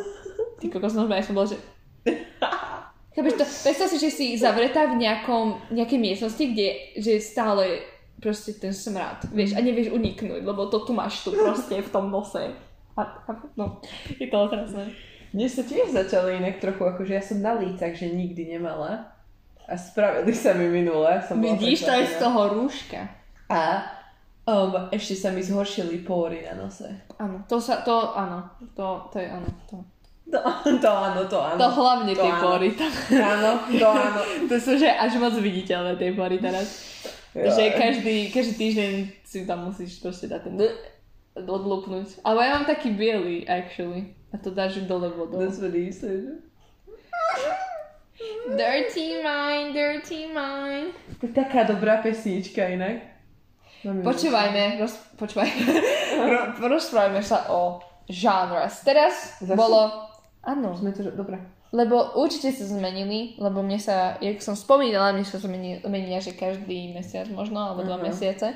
Ty 0.62 0.66
kokos, 0.70 0.94
normálne 0.94 1.26
som 1.26 1.34
bola, 1.34 1.50
že... 1.50 1.58
Chápeš 3.18 3.34
to? 3.34 3.46
Predstav 3.46 3.88
si, 3.90 3.98
že 3.98 4.10
si 4.14 4.26
zavretá 4.38 4.86
v 4.94 5.02
nejakom, 5.02 5.74
nejakej 5.74 6.00
miestnosti, 6.00 6.44
kde 6.44 6.68
že 7.02 7.18
je 7.18 7.22
stále 7.22 7.82
proste 8.22 8.54
ten 8.58 8.74
smrad, 8.74 9.26
vieš, 9.30 9.58
a 9.58 9.62
nevieš 9.62 9.94
uniknúť, 9.94 10.42
lebo 10.42 10.70
to 10.70 10.86
tu 10.86 10.94
máš 10.94 11.22
tu 11.26 11.34
proste 11.34 11.82
v 11.82 11.90
tom 11.90 12.10
nose. 12.10 12.54
A, 12.98 13.02
a 13.02 13.32
no, 13.54 13.82
je 14.18 14.26
to 14.26 14.38
otrasné. 14.38 14.94
Mne 15.34 15.48
sa 15.50 15.62
tiež 15.62 15.94
začali 15.94 16.42
inak 16.42 16.58
trochu, 16.58 16.82
akože 16.82 17.14
ja 17.14 17.22
som 17.22 17.42
na 17.42 17.54
lícach, 17.58 17.94
že 17.94 18.10
nikdy 18.10 18.58
nemala. 18.58 19.14
A 19.68 19.76
spravili 19.76 20.34
sa 20.34 20.56
mi 20.56 20.66
minule. 20.66 21.20
Som 21.28 21.44
Vidíš, 21.44 21.86
to 21.86 21.94
je 21.94 22.06
z 22.10 22.16
toho 22.18 22.42
rúška. 22.56 23.06
A 23.52 23.86
um, 24.48 24.88
ešte 24.90 25.14
sa 25.14 25.30
mi 25.30 25.44
zhoršili 25.44 26.02
pory 26.08 26.48
na 26.48 26.56
nose. 26.56 26.88
Áno, 27.20 27.44
to 27.46 27.60
sa, 27.60 27.84
to, 27.84 28.16
áno, 28.16 28.50
to, 28.74 29.12
to 29.12 29.20
je 29.20 29.28
áno, 29.28 29.50
to. 29.68 29.84
To, 30.28 30.40
to 30.84 30.90
áno, 30.92 31.24
to 31.24 31.38
áno. 31.40 31.56
To 31.56 31.68
hlavne 31.72 32.12
To 32.12 32.20
tie 32.20 32.32
áno. 32.36 32.44
pory. 32.44 32.68
To, 32.76 32.86
Áno, 33.16 33.52
to 33.72 33.88
áno. 33.88 34.20
to 34.52 34.56
sú 34.60 34.76
že 34.76 34.92
až 34.92 35.16
moc 35.24 35.32
viditeľné 35.40 35.96
tie 35.96 36.12
pory 36.12 36.36
teraz. 36.44 36.84
Že 37.32 37.64
každý, 37.80 38.28
každý 38.34 38.54
týždeň 38.60 38.92
si 39.24 39.48
tam 39.48 39.72
musíš 39.72 40.04
proste 40.04 40.28
dať 40.28 40.42
ten 40.52 40.56
odlúpnuť. 41.48 42.26
Ale 42.28 42.44
ja 42.44 42.60
mám 42.60 42.66
taký 42.68 42.92
biely, 42.92 43.48
actually. 43.48 44.18
A 44.34 44.42
to 44.42 44.52
dáš 44.52 44.84
dole 44.84 45.08
vodou. 45.16 45.40
What 45.40 45.72
he 45.72 45.94
said. 45.94 46.44
Dirty 48.48 49.22
mind, 49.24 49.72
dirty 49.76 50.28
mind. 50.34 50.92
To 51.22 51.28
je 51.30 51.34
taká 51.36 51.64
dobrá 51.64 52.02
pesnička 52.02 52.68
inak. 52.68 53.04
Veľmi 53.86 54.02
Počúvajme, 54.02 54.64
roz, 54.82 54.98
počúvajme. 55.16 55.54
Ro, 56.34 56.40
rozprávajme 56.66 57.22
sa 57.22 57.46
o 57.54 57.78
žánras. 58.10 58.82
Teraz 58.82 59.38
Zase? 59.40 59.54
bolo... 59.54 60.10
Áno. 60.42 60.74
Sme 60.74 60.92
to, 60.92 61.04
dobré. 61.10 61.40
Lebo 61.70 62.16
určite 62.16 62.50
sa 62.50 62.64
zmenili, 62.64 63.36
lebo 63.36 63.60
mne 63.60 63.76
sa, 63.76 64.16
jak 64.18 64.40
som 64.40 64.56
spomínala, 64.56 65.12
mne 65.12 65.24
sa 65.24 65.36
zmení, 65.36 65.84
menia, 65.84 66.18
že 66.18 66.32
každý 66.32 66.92
mesiac 66.92 67.28
možno, 67.28 67.60
alebo 67.60 67.84
dva 67.84 67.98
Mhm. 67.98 68.06
mesiace. 68.06 68.56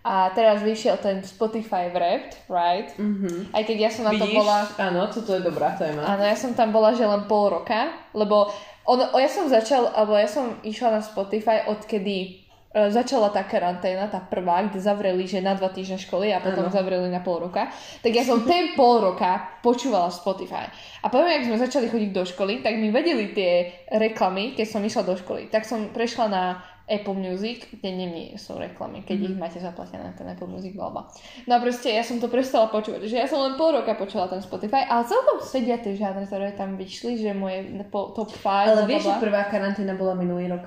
A 0.00 0.30
teraz 0.30 0.62
vyšiel 0.62 0.96
ten 0.96 1.20
Spotify 1.20 1.86
Wrapped, 1.88 2.48
right? 2.48 2.94
Mhm. 2.96 3.52
Aj 3.52 3.62
keď 3.62 3.76
ja 3.78 3.90
som 3.90 4.04
na 4.04 4.12
to 4.12 4.24
Vidíš? 4.24 4.38
bola... 4.38 4.58
Áno, 4.80 5.06
toto 5.06 5.30
je 5.30 5.42
dobrá 5.42 5.74
téma. 5.74 6.02
Áno, 6.02 6.22
ja 6.22 6.34
som 6.34 6.50
tam 6.50 6.70
bola, 6.70 6.94
že 6.94 7.04
len 7.04 7.26
pol 7.26 7.52
roka, 7.52 7.92
lebo 8.12 8.48
on, 8.82 8.98
ja 9.12 9.28
som 9.28 9.46
začal, 9.46 9.92
alebo 9.92 10.16
ja 10.16 10.24
som 10.24 10.56
išla 10.62 10.88
na 10.92 11.02
Spotify, 11.04 11.68
odkedy 11.68 12.47
začala 12.86 13.28
tá 13.28 13.42
karanténa, 13.42 14.06
tá 14.06 14.22
prvá, 14.22 14.62
kde 14.62 14.78
zavreli, 14.78 15.26
že 15.26 15.42
na 15.42 15.52
dva 15.52 15.68
týždne 15.68 15.98
školy 15.98 16.30
a 16.30 16.38
potom 16.38 16.66
Áno. 16.66 16.72
zavreli 16.72 17.10
na 17.10 17.18
pol 17.18 17.42
roka, 17.42 17.66
tak 17.98 18.14
ja 18.14 18.22
som 18.22 18.46
ten 18.46 18.78
pol 18.78 19.02
roka 19.02 19.58
počúvala 19.58 20.06
Spotify. 20.08 20.70
A 21.02 21.10
potom, 21.10 21.26
jak 21.26 21.42
sme 21.42 21.58
začali 21.58 21.86
chodiť 21.86 22.10
do 22.10 22.22
školy, 22.22 22.62
tak 22.62 22.78
mi 22.78 22.88
vedeli 22.88 23.30
tie 23.30 23.52
reklamy, 23.90 24.54
keď 24.54 24.66
som 24.68 24.80
išla 24.80 25.02
do 25.02 25.14
školy. 25.14 25.50
Tak 25.50 25.66
som 25.66 25.90
prešla 25.90 26.26
na 26.26 26.44
Apple 26.88 27.12
Music, 27.12 27.68
kde 27.68 27.90
nie 27.92 28.08
sú 28.40 28.56
reklamy, 28.56 29.04
keď 29.04 29.16
Mhm. 29.20 29.26
ich 29.26 29.36
máte 29.36 29.58
zaplatené 29.60 30.08
ten 30.16 30.24
Apple 30.24 30.48
Music, 30.48 30.72
balba. 30.72 31.04
No 31.44 31.52
a 31.52 31.60
proste 31.60 31.92
ja 31.92 32.00
som 32.00 32.16
to 32.16 32.32
prestala 32.32 32.72
počúvať, 32.72 33.04
že 33.04 33.20
ja 33.20 33.28
som 33.28 33.44
len 33.44 33.60
pol 33.60 33.76
roka 33.76 33.92
počula 33.92 34.24
ten 34.24 34.40
Spotify, 34.40 34.88
ale 34.88 35.04
celkom 35.04 35.36
sedia 35.44 35.76
tie 35.76 35.92
žánre, 35.92 36.24
ktoré 36.24 36.56
tam 36.56 36.80
vyšli, 36.80 37.20
že 37.20 37.36
moje 37.36 37.60
top 37.92 38.32
5, 38.32 38.72
Ale 38.72 38.88
vieš, 38.88 39.04
že 39.04 39.20
prvá 39.20 39.44
karanténa 39.44 40.00
bola 40.00 40.16
minulý 40.16 40.48
rok. 40.48 40.64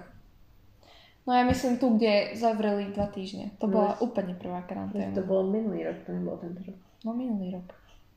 No 1.21 1.37
ja 1.37 1.45
myslím 1.45 1.77
tu, 1.77 1.97
kde 1.97 2.33
zavreli 2.33 2.89
dva 2.89 3.05
týždne. 3.05 3.53
To 3.61 3.69
No, 3.69 3.73
bola 3.77 3.93
úplne 4.01 4.33
prvá 4.33 4.65
karanténa. 4.65 5.13
To 5.13 5.21
bolo 5.21 5.53
minulý 5.53 5.85
rok, 5.85 6.01
to 6.01 6.11
nebolo 6.17 6.37
tento 6.41 6.65
rok. 6.65 6.77
No 7.05 7.13
minulý 7.13 7.53
rok. 7.61 7.67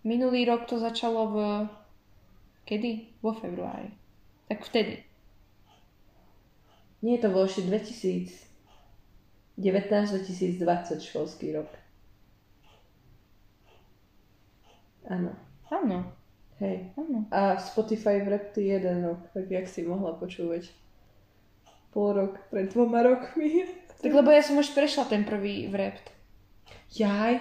Minulý 0.04 0.44
rok 0.48 0.64
to 0.64 0.80
začalo 0.80 1.28
v... 1.28 1.36
Kedy? 2.64 3.20
Vo 3.20 3.36
februári. 3.36 3.92
Tak 4.48 4.64
vtedy. 4.64 5.04
Nie, 7.04 7.20
to 7.20 7.28
bolo 7.28 7.44
ešte 7.44 7.68
2019-2020 9.60 9.60
školský 11.04 11.52
rok. 11.52 11.68
Áno. 15.04 15.36
Áno, 15.68 16.08
Hej. 16.64 16.96
áno. 16.96 17.28
A 17.28 17.60
Spotify 17.60 18.24
v 18.24 18.32
repty 18.32 18.72
jeden 18.72 19.04
rok, 19.04 19.20
tak 19.36 19.52
jak 19.52 19.68
si 19.68 19.84
mohla 19.84 20.16
počúvať? 20.16 20.72
Pol 21.94 22.10
rok 22.12 22.42
pred 22.50 22.66
dvoma 22.74 23.06
rokmi. 23.06 23.70
Tak 24.02 24.10
lebo 24.10 24.34
ja 24.34 24.42
som 24.42 24.58
už 24.58 24.74
prešla 24.74 25.06
ten 25.06 25.22
prvý 25.22 25.70
vrept. 25.70 26.10
Jaj. 26.92 27.40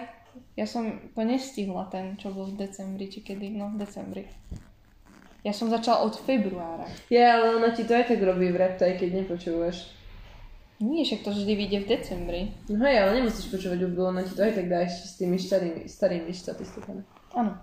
Ja 0.53 0.65
som 0.69 1.09
to 1.17 1.25
nestihla 1.25 1.89
ten, 1.89 2.13
čo 2.21 2.29
bol 2.29 2.53
v 2.53 2.69
decembri, 2.69 3.09
či 3.09 3.25
kedy, 3.25 3.57
no 3.57 3.73
v 3.73 3.81
decembri. 3.81 4.29
Ja 5.43 5.51
som 5.51 5.67
začala 5.67 6.05
od 6.07 6.15
februára. 6.23 6.87
Ja, 7.11 7.41
ale 7.41 7.59
ona 7.59 7.75
ti 7.75 7.83
to 7.83 7.91
aj 7.97 8.07
tak 8.07 8.21
robí 8.23 8.47
v 8.47 8.57
repte, 8.61 8.87
aj 8.87 8.95
keď 9.01 9.09
nepočúvaš. 9.25 9.91
Nie, 10.79 11.03
však 11.03 11.21
to 11.25 11.31
vždy 11.35 11.53
vyjde 11.53 11.77
v 11.83 11.89
decembri. 11.89 12.41
No 12.71 12.79
hej, 12.87 12.95
ale 13.03 13.19
nemusíš 13.19 13.51
počúvať 13.51 13.83
obdobie, 13.83 14.09
ona 14.09 14.23
ti 14.23 14.33
to 14.33 14.41
aj 14.41 14.53
tak 14.55 14.67
dá 14.71 14.87
ešte 14.87 15.05
s 15.05 15.13
tými 15.19 15.37
starými, 15.37 15.81
starými 15.85 16.31
štatistikami. 16.31 17.01
Áno. 17.35 17.53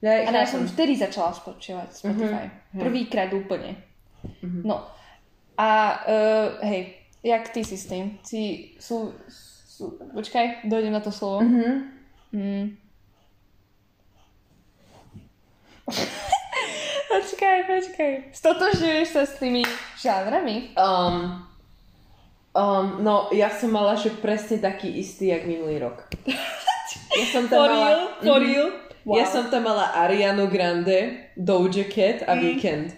Ja, 0.00 0.26
A 0.26 0.30
ja 0.32 0.48
som 0.48 0.64
vtedy 0.64 0.96
začala 0.96 1.30
spočívať 1.36 1.88
Spotify. 1.92 2.48
Mhm. 2.72 2.80
Prvýkrát 2.80 3.30
úplne. 3.36 3.76
Mhm. 4.42 4.64
No. 4.64 4.99
A 5.60 5.68
uh, 6.00 6.56
hej, 6.64 6.96
jak 7.20 7.52
ty 7.52 7.60
si 7.60 7.76
s 7.76 7.84
tým? 7.84 8.16
Si 8.24 8.72
sú, 8.80 9.12
sú... 9.68 9.92
Počkaj, 10.16 10.64
dojdem 10.64 10.88
na 10.90 11.04
to 11.04 11.12
slovo. 11.12 11.44
Mhm. 11.44 11.68
Mm. 12.32 12.64
počkaj, 17.12 17.58
počkaj. 17.66 18.12
Stotožňuješ 18.32 19.08
sa 19.10 19.22
s 19.26 19.36
tými 19.36 19.66
žánrami? 19.98 20.72
Um, 20.78 21.44
um, 22.52 22.86
no, 23.02 23.28
ja 23.34 23.50
som 23.50 23.68
mala, 23.68 23.98
že 23.98 24.14
presne 24.14 24.62
taký 24.62 24.88
istý, 24.96 25.28
jak 25.28 25.44
minulý 25.44 25.78
rok. 25.78 26.08
Ja 27.10 27.26
som 27.30 27.46
tam 27.46 27.58
For 27.58 27.70
mala... 27.70 27.86
real? 27.86 28.00
For 28.18 28.38
Mhm. 28.38 28.46
real? 28.46 28.68
Wow. 29.02 29.14
Ja 29.18 29.24
som 29.26 29.44
tam 29.46 29.62
mala 29.62 29.94
Arianu 29.94 30.46
Grande, 30.46 31.30
Doja 31.34 31.86
Cat 31.86 32.22
a 32.26 32.34
Mm. 32.34 32.42
Weekend. 32.42 32.88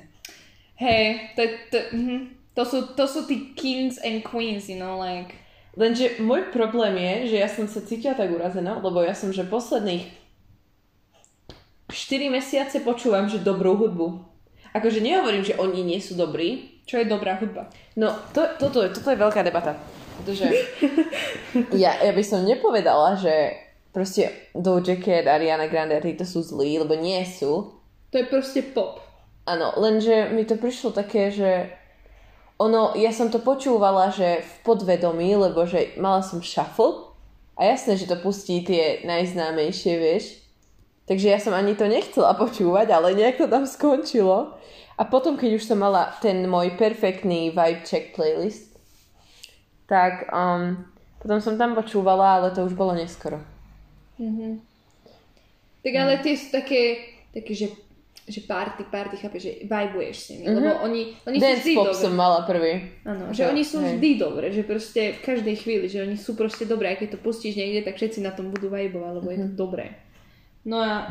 Hej, 0.77 1.05
to, 1.33 1.43
to, 1.69 1.79
mhm. 1.97 2.42
To, 2.53 2.63
sú, 2.69 2.79
to 2.93 3.05
sú 3.09 3.25
tí 3.25 3.57
kings 3.57 3.97
and 4.01 4.21
queens, 4.25 4.69
you 4.69 4.77
know, 4.77 5.01
like... 5.01 5.33
Lenže 5.73 6.21
môj 6.21 6.53
problém 6.53 7.01
je, 7.01 7.33
že 7.33 7.37
ja 7.41 7.49
som 7.49 7.65
sa 7.65 7.81
cítila 7.81 8.13
tak 8.13 8.29
urazená, 8.29 8.77
lebo 8.77 9.01
ja 9.01 9.17
som, 9.17 9.33
že 9.33 9.49
posledných 9.49 10.05
4 11.89 12.29
mesiace 12.29 12.85
počúvam, 12.85 13.25
že 13.25 13.41
dobrú 13.41 13.81
hudbu. 13.81 14.21
Akože 14.77 15.01
nehovorím, 15.01 15.45
že 15.45 15.57
oni 15.57 15.81
nie 15.81 16.01
sú 16.01 16.17
dobrí. 16.17 16.81
Čo 16.85 17.01
je 17.01 17.09
dobrá 17.09 17.41
hudba? 17.41 17.73
No, 17.97 18.13
to, 18.37 18.45
toto, 18.61 18.85
je, 18.85 18.93
toto 18.93 19.13
je 19.13 19.21
veľká 19.21 19.41
debata. 19.41 19.77
Pretože 20.21 20.45
ja, 21.83 22.05
ja 22.05 22.13
by 22.13 22.25
som 22.25 22.45
nepovedala, 22.45 23.17
že 23.17 23.57
proste 23.97 24.53
Doja 24.57 24.97
Cat, 25.01 25.29
Ariana 25.29 25.69
Grande, 25.69 26.01
títo 26.01 26.25
sú 26.25 26.45
zlí, 26.45 26.81
lebo 26.81 26.97
nie 26.97 27.21
sú. 27.25 27.81
To 28.13 28.15
je 28.21 28.29
proste 28.29 28.61
pop. 28.61 29.01
Áno, 29.49 29.73
lenže 29.77 30.33
mi 30.33 30.45
to 30.45 30.57
prišlo 30.57 30.93
také, 30.93 31.33
že 31.33 31.73
ono, 32.63 32.95
ja 32.95 33.11
som 33.11 33.27
to 33.27 33.43
počúvala, 33.43 34.15
že 34.15 34.47
v 34.47 34.53
podvedomí, 34.63 35.35
lebo 35.35 35.67
že 35.67 35.99
mala 35.99 36.23
som 36.23 36.39
shuffle 36.39 37.11
a 37.59 37.67
jasné, 37.67 37.99
že 37.99 38.07
to 38.07 38.17
pustí 38.23 38.63
tie 38.63 39.03
najznámejšie, 39.03 39.95
vieš. 39.99 40.25
Takže 41.11 41.27
ja 41.29 41.39
som 41.43 41.53
ani 41.53 41.75
to 41.75 41.91
nechcela 41.91 42.33
počúvať, 42.39 42.87
ale 42.95 43.19
nejak 43.19 43.43
to 43.43 43.47
tam 43.51 43.67
skončilo. 43.67 44.55
A 44.95 45.03
potom, 45.03 45.35
keď 45.35 45.59
už 45.59 45.67
som 45.67 45.83
mala 45.83 46.15
ten 46.23 46.47
môj 46.47 46.79
perfektný 46.79 47.51
vibe 47.51 47.83
check 47.83 48.15
playlist, 48.15 48.79
tak 49.91 50.31
um, 50.31 50.79
potom 51.19 51.43
som 51.43 51.55
tam 51.59 51.75
počúvala, 51.75 52.39
ale 52.39 52.49
to 52.55 52.63
už 52.65 52.79
bolo 52.79 52.95
neskoro. 52.95 53.43
Mhm. 54.23 54.63
Tak 55.83 55.95
ale 55.99 56.23
tie 56.23 56.39
sú 56.39 56.55
také, 56.55 57.11
také 57.35 57.53
že, 57.59 57.67
že 58.23 58.41
party, 58.47 58.87
party, 58.87 59.19
chápeš, 59.19 59.43
že 59.43 59.53
vibuješ 59.67 60.17
s 60.17 60.27
nimi, 60.31 60.47
lebo 60.47 60.79
oni, 60.87 61.19
oni 61.27 61.39
sú 61.39 61.43
Dance 61.43 61.61
vždy 61.67 61.73
pop 61.75 61.91
som 61.91 62.15
mala 62.15 62.47
prvý. 62.47 62.87
Áno, 63.03 63.35
že 63.35 63.51
oni 63.51 63.67
sú 63.67 63.83
hej. 63.83 63.99
vždy 63.99 64.11
dobré, 64.15 64.47
že 64.55 64.63
proste 64.63 65.19
v 65.19 65.21
každej 65.27 65.57
chvíli, 65.59 65.87
že 65.91 66.07
oni 66.07 66.15
sú 66.15 66.39
proste 66.39 66.63
dobré, 66.63 66.95
aj 66.95 67.03
keď 67.03 67.09
to 67.15 67.19
pustíš 67.19 67.59
niekde, 67.59 67.83
tak 67.83 67.99
všetci 67.99 68.23
na 68.23 68.31
tom 68.31 68.55
budú 68.55 68.71
vibovať, 68.71 69.13
lebo 69.19 69.27
je 69.27 69.39
to 69.43 69.51
dobré. 69.59 69.99
No 70.63 70.79
a, 70.79 71.11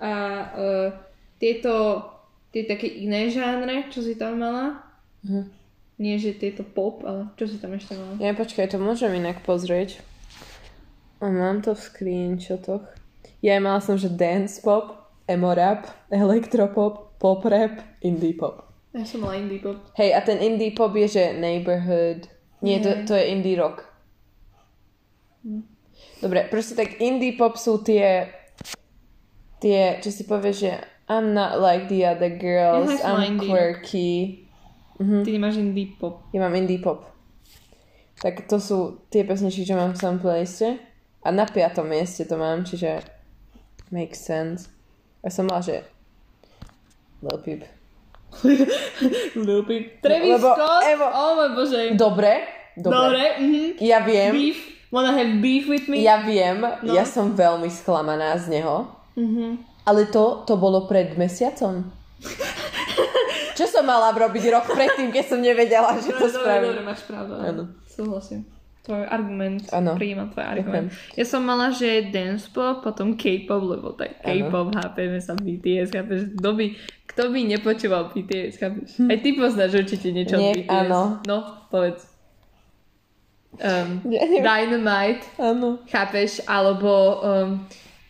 a 0.00 0.10
uh, 0.56 0.88
tieto, 1.36 2.04
tie 2.56 2.64
také 2.64 2.88
iné 2.88 3.28
žánre, 3.28 3.92
čo 3.92 4.00
si 4.00 4.16
tam 4.16 4.40
mala, 4.40 4.80
Mhm. 5.20 5.52
nie 6.00 6.16
že 6.16 6.32
tieto 6.32 6.64
pop, 6.64 7.04
ale 7.04 7.28
čo 7.36 7.44
si 7.44 7.60
tam 7.60 7.76
ešte 7.76 7.92
mala? 7.92 8.16
Ja 8.16 8.32
počkaj, 8.32 8.72
to 8.72 8.80
môžem 8.80 9.12
inak 9.20 9.44
pozrieť. 9.44 10.00
A 11.20 11.28
mám 11.28 11.60
to 11.60 11.76
v 11.76 11.84
screenshotoch. 11.84 12.88
Ja 13.44 13.60
mala 13.60 13.84
som, 13.84 14.00
že 14.00 14.08
dance 14.08 14.64
pop, 14.64 14.99
emo 15.30 15.54
rap, 15.54 15.86
elektropop, 16.10 17.14
pop 17.22 17.46
rap, 17.46 17.78
indie 18.02 18.34
pop. 18.34 18.66
Ja 18.90 19.06
som 19.06 19.22
mala 19.22 19.38
indie 19.38 19.62
pop. 19.62 19.78
Hej, 19.94 20.18
a 20.18 20.20
ten 20.26 20.42
indie 20.42 20.74
pop 20.74 20.90
je, 20.98 21.06
že 21.06 21.24
neighborhood. 21.38 22.26
Nie, 22.60 22.82
to, 22.82 22.90
Nie. 22.90 23.06
to 23.06 23.14
je 23.14 23.24
indie 23.30 23.54
rock. 23.54 23.86
Dobre, 26.20 26.44
proste 26.50 26.76
tak 26.76 27.00
indie 27.00 27.38
pop 27.38 27.56
sú 27.56 27.80
tie 27.80 28.28
tie, 29.60 30.00
čo 30.00 30.10
si 30.10 30.24
povieš, 30.24 30.56
že 30.56 30.72
I'm 31.08 31.32
not 31.36 31.60
like 31.60 31.88
the 31.88 32.04
other 32.06 32.32
girls, 32.32 33.00
Ja 33.00 33.14
I'm 33.14 33.38
quirky. 33.38 34.44
Mhm. 35.00 35.24
Ty 35.24 35.28
nemáš 35.32 35.56
indie 35.56 35.96
pop. 35.96 36.28
Ja 36.32 36.44
mám 36.44 36.56
indie 36.56 36.80
pop. 36.80 37.08
Tak 38.20 38.44
to 38.48 38.60
sú 38.60 39.00
tie 39.08 39.24
pesničky, 39.24 39.64
čo 39.64 39.76
mám 39.76 39.96
v 39.96 40.00
samplace. 40.00 40.76
A 41.24 41.28
na 41.32 41.48
piatom 41.48 41.88
mieste 41.88 42.24
to 42.28 42.36
mám, 42.36 42.64
čiže 42.64 43.00
makes 43.92 44.20
sense. 44.20 44.68
A 45.20 45.28
som 45.28 45.44
mala, 45.44 45.60
že 45.60 45.84
Lil 47.20 47.38
Peep. 47.38 47.60
Lil 49.38 49.62
Peep. 49.62 50.00
Travis 50.00 50.32
Lebo 50.34 50.48
Scott? 50.50 50.82
Evo- 50.86 51.10
Oh 51.10 51.30
môj 51.36 51.50
bože. 51.52 51.80
Dobre, 51.94 52.32
dobre. 52.74 52.94
Dobre, 52.94 53.24
mhm. 53.38 53.66
Ja 53.78 54.00
viem, 54.00 54.32
Beef. 54.32 54.58
Wanna 54.90 55.12
have 55.12 55.38
beef 55.38 55.64
with 55.64 55.86
me? 55.86 56.02
ja 56.02 56.18
viem, 56.20 56.58
No. 56.58 56.90
ja 56.90 57.04
som 57.04 57.30
veľmi 57.30 57.70
sklamaná 57.70 58.34
z 58.36 58.50
neho. 58.50 58.90
Mhm. 59.14 59.62
Ale 59.82 60.06
to, 60.06 60.42
to 60.44 60.56
bolo 60.56 60.84
pred 60.84 61.14
mesiacom. 61.14 61.86
Čo 63.54 63.64
som 63.68 63.84
mala 63.84 64.10
robiť 64.10 64.44
rok 64.48 64.66
predtým, 64.66 65.10
keď 65.10 65.24
som 65.26 65.38
nevedela, 65.38 65.92
že 65.94 66.10
to 66.10 66.16
Dobre, 66.16 66.26
dobre, 66.26 66.32
spravím? 66.32 66.68
dobre, 66.72 66.82
máš 66.82 67.00
pravdu. 67.04 67.32
Áno. 67.36 67.62
Súhlasím. 67.86 68.40
Tvoj 68.80 69.04
argument, 69.04 69.68
Áno. 69.70 69.92
prijímam 69.92 70.28
tvoj 70.28 70.40
argument. 70.42 70.88
Ja 71.12 71.22
som 71.22 71.42
mala, 71.42 71.68
že 71.68 72.08
dance 72.08 72.48
pop, 72.48 72.80
potom 72.80 73.12
K-pop, 73.12 73.60
lebo 73.60 73.92
tak. 73.92 74.16
K-pop, 74.18 74.72
chápeme 74.72 75.18
sa 75.18 75.34
BTS, 75.34 75.92
chápeš, 75.92 76.32
kto 76.32 76.50
by, 76.50 76.64
kto 77.06 77.22
by 77.28 77.38
nepočúval 77.46 78.08
BTS, 78.10 78.56
chápeš? 78.56 78.88
Aj 78.98 79.16
ty 79.16 79.28
poznáš 79.32 79.76
určite 79.76 80.08
niečo 80.08 80.34
Nie, 80.34 80.64
BTS. 80.64 80.72
áno. 80.72 81.00
No, 81.22 81.36
povedz. 81.68 82.08
Um, 83.52 84.00
Ja. 84.06 84.24
Dynamite, 84.40 85.26
Áno. 85.36 85.82
chápeš, 85.84 86.40
alebo 86.46 86.88
um, 87.20 87.48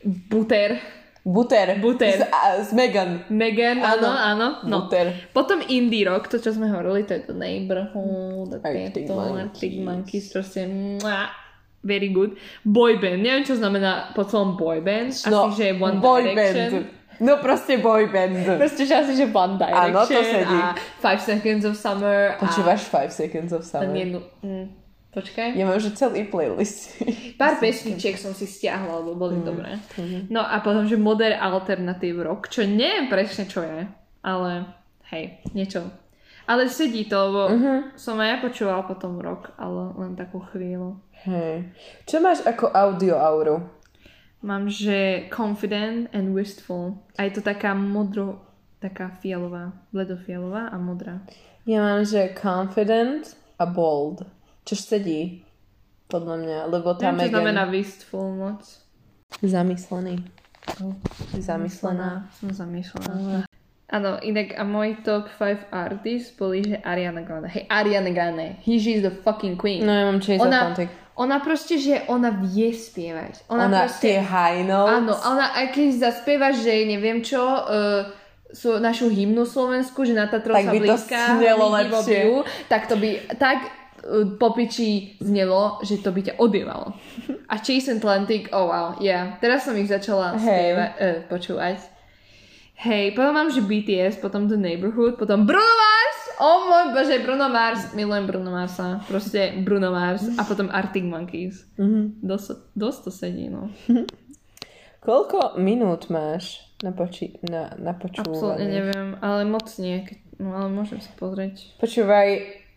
Butter, 0.04 0.78
Buter. 1.22 1.76
Buter. 1.78 2.16
Z, 2.16 2.22
a, 2.24 2.40
z 2.58 2.72
Megan. 2.72 3.28
Megan, 3.28 3.76
áno, 3.78 4.08
Áno. 4.08 4.46
No. 4.64 4.76
Buter. 4.82 5.12
Potom 5.30 5.60
indie 5.62 6.02
rock, 6.02 6.26
to 6.26 6.36
čo 6.36 6.50
sme 6.50 6.66
hovorili, 6.66 7.04
to 7.04 7.12
je 7.12 7.22
to 7.22 7.34
Neighborhood, 7.34 8.56
Arctic 8.58 9.04
tieto, 9.04 9.14
Monkeys. 9.14 9.76
Monkeys, 9.78 10.26
proste 10.28 10.64
mua, 10.64 11.28
very 11.80 12.08
good. 12.08 12.36
Boy 12.62 12.96
band, 12.96 13.20
neviem 13.20 13.44
čo 13.44 13.52
znamená 13.52 14.12
po 14.12 14.24
celom 14.24 14.56
boy 14.56 14.80
band, 14.80 15.12
No, 15.26 15.48
asi 15.48 15.60
že 15.60 15.66
One 15.74 15.98
boy 15.98 16.24
Direction. 16.26 16.72
band. 16.72 16.98
No 17.20 17.36
proste 17.36 17.76
boy 17.76 18.08
band. 18.08 18.56
Proste, 18.56 18.88
že 18.88 18.94
asi, 18.96 19.12
že 19.12 19.28
One 19.28 19.60
Direction 19.60 19.92
Áno, 19.92 20.00
to 20.02 20.20
sedí. 20.24 20.56
a 20.56 20.72
Five 20.98 21.20
Seconds 21.20 21.64
of 21.64 21.76
Summer 21.76 22.40
Počúvaš 22.40 22.88
5 22.88 23.12
Seconds 23.12 23.52
of 23.52 23.60
a 23.60 23.68
Summer? 23.68 23.84
ten 23.86 23.96
jednu, 23.98 24.18
mm, 24.40 24.66
počkaj. 25.10 25.52
Ja 25.52 25.64
mám, 25.64 25.76
že 25.76 25.90
celý 25.90 26.24
playlist. 26.24 26.98
Pár 27.34 27.58
pesničiek 27.62 28.14
som 28.14 28.30
si 28.30 28.44
stiahla, 28.44 29.00
lebo 29.00 29.14
boli 29.16 29.36
Mm. 29.36 29.44
dobré. 29.44 29.70
No 30.26 30.40
a 30.40 30.58
potom, 30.58 30.84
že 30.84 30.94
modern 30.94 31.34
alternatív 31.34 32.20
rock, 32.20 32.48
čo 32.48 32.62
neviem 32.62 33.06
presne 33.06 33.44
čo 33.44 33.60
je, 33.60 33.86
ale 34.20 34.50
hej, 35.08 35.24
niečo. 35.50 35.86
Ale 36.44 36.66
sedí 36.66 37.04
to, 37.04 37.18
lebo 37.20 37.42
Mhm. 37.48 37.74
som 37.94 38.16
aj 38.16 38.26
ja 38.26 38.36
počúvala 38.40 38.82
potom 38.82 39.18
rok, 39.18 39.54
ale 39.54 39.94
len 39.96 40.12
takú 40.14 40.42
chvíľu. 40.48 40.98
Hej. 41.22 41.70
Čo 42.04 42.16
máš 42.18 42.42
ako 42.42 42.70
audio 42.70 43.14
auru? 43.14 43.60
Mám, 44.40 44.66
že 44.66 45.28
confident 45.28 46.08
and 46.10 46.32
wistful. 46.32 46.96
A 47.14 47.28
je 47.28 47.36
to 47.36 47.42
taká 47.44 47.76
modro, 47.76 48.40
taká 48.78 49.12
fialová, 49.14 49.76
bledofialová 49.92 50.72
a 50.72 50.80
modrá. 50.80 51.20
Ja 51.68 51.84
mám, 51.84 52.02
že 52.02 52.32
confident 52.32 53.36
a 53.56 53.68
bold. 53.68 54.24
Čo 54.70 54.78
sedí? 54.78 55.42
Podľa 56.06 56.36
mňa, 56.46 56.58
lebo 56.70 56.94
tá 56.94 57.10
Neviem, 57.10 57.26
Megan... 57.26 57.34
znamená 57.42 57.62
wistful 57.66 58.30
moc. 58.30 58.62
Zamyslený. 59.42 60.22
Zamyslená. 61.34 62.30
Som 62.38 62.54
zamýšľaná. 62.54 63.50
Áno, 63.90 64.22
inak 64.22 64.54
a 64.54 64.62
môj 64.62 65.02
top 65.02 65.26
5 65.34 65.74
artists 65.74 66.30
boli, 66.38 66.62
že 66.62 66.78
Ariana 66.86 67.26
Grande. 67.26 67.50
Hej, 67.50 67.66
Ariana 67.66 68.14
Grande. 68.14 68.62
He, 68.62 68.78
she's 68.78 69.02
the 69.02 69.10
fucking 69.10 69.58
queen. 69.58 69.82
No 69.82 69.90
ja 69.90 70.06
mám 70.06 70.22
Chase 70.22 70.38
Ona- 70.38 70.70
Atlantic. 70.70 70.90
Ona 71.18 71.36
proste, 71.42 71.74
že 71.76 72.06
ona 72.06 72.30
vie 72.30 72.70
spievať. 72.70 73.50
Ona, 73.50 73.66
Ona, 73.66 73.78
proste... 73.90 74.06
tie 74.06 74.16
high 74.22 74.62
notes. 74.62 74.94
Áno, 74.94 75.12
ona 75.18 75.52
aj 75.58 75.66
keď 75.74 75.86
zaspieva, 75.98 76.54
že 76.54 76.86
neviem 76.86 77.20
čo, 77.20 77.42
uh, 77.42 78.06
sú 78.54 78.78
našu 78.78 79.10
hymnu 79.10 79.42
Slovensku, 79.42 80.06
že 80.06 80.14
na 80.14 80.30
Tatrov 80.30 80.54
Tak 80.54 80.70
sa 80.70 80.72
by 80.72 80.78
to 80.78 80.84
blízka, 80.86 81.20
lidi 81.36 81.50
lepšie. 81.50 81.90
bobiu, 81.92 82.34
tak 82.70 82.86
to 82.86 82.94
by 82.94 83.10
tak 83.36 83.58
popiči 84.36 85.20
znelo, 85.20 85.78
že 85.84 86.00
to 86.00 86.10
by 86.10 86.20
ťa 86.24 86.34
odievalo. 86.40 86.96
A 87.46 87.54
Chase 87.60 87.96
Atlantic, 87.96 88.48
oh 88.50 88.66
wow, 88.66 88.86
yeah. 88.98 89.36
Teraz 89.38 89.68
som 89.68 89.76
ich 89.76 89.88
začala 89.88 90.34
Hej. 90.34 90.44
spievať, 90.44 90.90
uh, 90.96 91.18
počúvať. 91.28 91.78
Hej, 92.80 93.12
potom 93.12 93.36
mám, 93.36 93.52
že 93.52 93.60
BTS, 93.60 94.24
potom 94.24 94.48
The 94.48 94.56
Neighborhood, 94.56 95.20
potom 95.20 95.44
Bruno 95.44 95.60
Mars! 95.76 96.18
Oh 96.40 96.72
môj 96.72 96.96
bože, 96.96 97.20
Bruno 97.20 97.52
Mars. 97.52 97.92
Milujem 97.92 98.24
Bruno 98.24 98.48
Marsa. 98.48 99.04
Proste 99.04 99.52
Bruno 99.60 99.92
Mars. 99.92 100.24
A 100.40 100.48
potom 100.48 100.72
Arctic 100.72 101.04
Monkeys. 101.04 101.68
Mhm. 101.76 102.24
Dosť, 102.24 102.72
dosť 102.72 102.98
to 103.04 103.10
sedí, 103.12 103.52
no. 103.52 103.68
Koľko 105.04 105.60
minút 105.60 106.08
máš 106.08 106.64
na, 106.80 106.96
poči- 106.96 107.36
na, 107.44 107.72
na 107.76 107.92
Absolutne 107.92 108.24
počúvanie? 108.24 108.64
neviem, 108.68 109.08
ale 109.20 109.44
moc 109.44 109.68
nie. 109.76 110.00
No 110.40 110.56
ale 110.56 110.72
môžem 110.72 111.04
sa 111.04 111.12
pozrieť. 111.20 111.76
Počúvaj, 111.76 112.28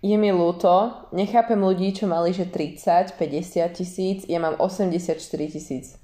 je 0.04 0.16
mi 0.20 0.30
ľúto, 0.30 0.92
nechápem 1.16 1.56
ľudí, 1.56 1.96
čo 1.96 2.06
mali 2.06 2.36
že 2.36 2.44
30, 2.46 3.16
50 3.16 3.72
tisíc, 3.72 4.20
ja 4.28 4.38
mám 4.38 4.60
84 4.60 5.16
tisíc. 5.48 5.96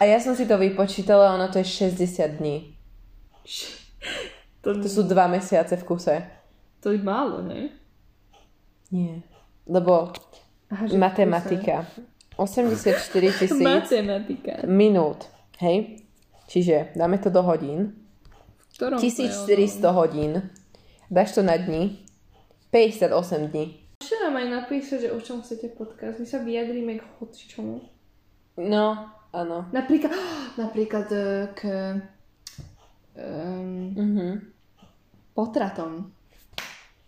A 0.00 0.08
ja 0.08 0.16
som 0.18 0.32
si 0.32 0.48
to 0.48 0.56
vypočítala, 0.56 1.36
ono 1.36 1.52
to 1.52 1.60
je 1.60 1.68
60 1.92 2.40
dní. 2.40 2.74
To, 4.64 4.76
To 4.76 4.88
sú 4.88 5.04
dva 5.04 5.28
mesiace 5.28 5.76
v 5.76 5.84
kuse. 5.84 6.16
to 6.80 6.92
je 6.92 7.00
málo, 7.00 7.44
ne? 7.44 7.68
Nie. 8.90 9.20
Lebo 9.68 10.12
Aha, 10.72 10.88
matematika. 10.96 11.84
84 12.36 13.04
tisíc 13.36 13.60
Matematika. 13.60 14.64
minút. 14.64 15.28
Hej? 15.60 16.00
Čiže 16.48 16.96
dáme 16.96 17.20
to 17.20 17.28
do 17.28 17.44
hodín. 17.44 17.94
V 18.72 18.80
ktorom 18.80 18.98
to 18.98 19.04
je 19.06 19.12
1400 19.12 19.92
hodín. 19.92 20.32
Dáš 21.12 21.36
to 21.36 21.42
na 21.44 21.60
dni. 21.60 22.00
58 22.70 23.50
dní. 23.50 23.64
Môžete 24.00 24.16
nám 24.24 24.36
aj 24.36 24.46
napísať, 24.48 24.98
že 25.04 25.12
o 25.12 25.20
čom 25.20 25.42
chcete 25.42 25.74
podcast. 25.74 26.16
My 26.16 26.26
sa 26.26 26.38
vyjadríme 26.38 26.96
k 26.96 27.04
hocičomu. 27.18 27.82
No, 28.56 28.86
áno. 29.30 29.66
Napríklad, 29.74 30.14
napríklad 30.62 31.06
eh, 31.12 31.50
k 31.52 31.60
um, 33.18 33.92
Mhm. 33.92 34.28
potratom. 35.34 36.14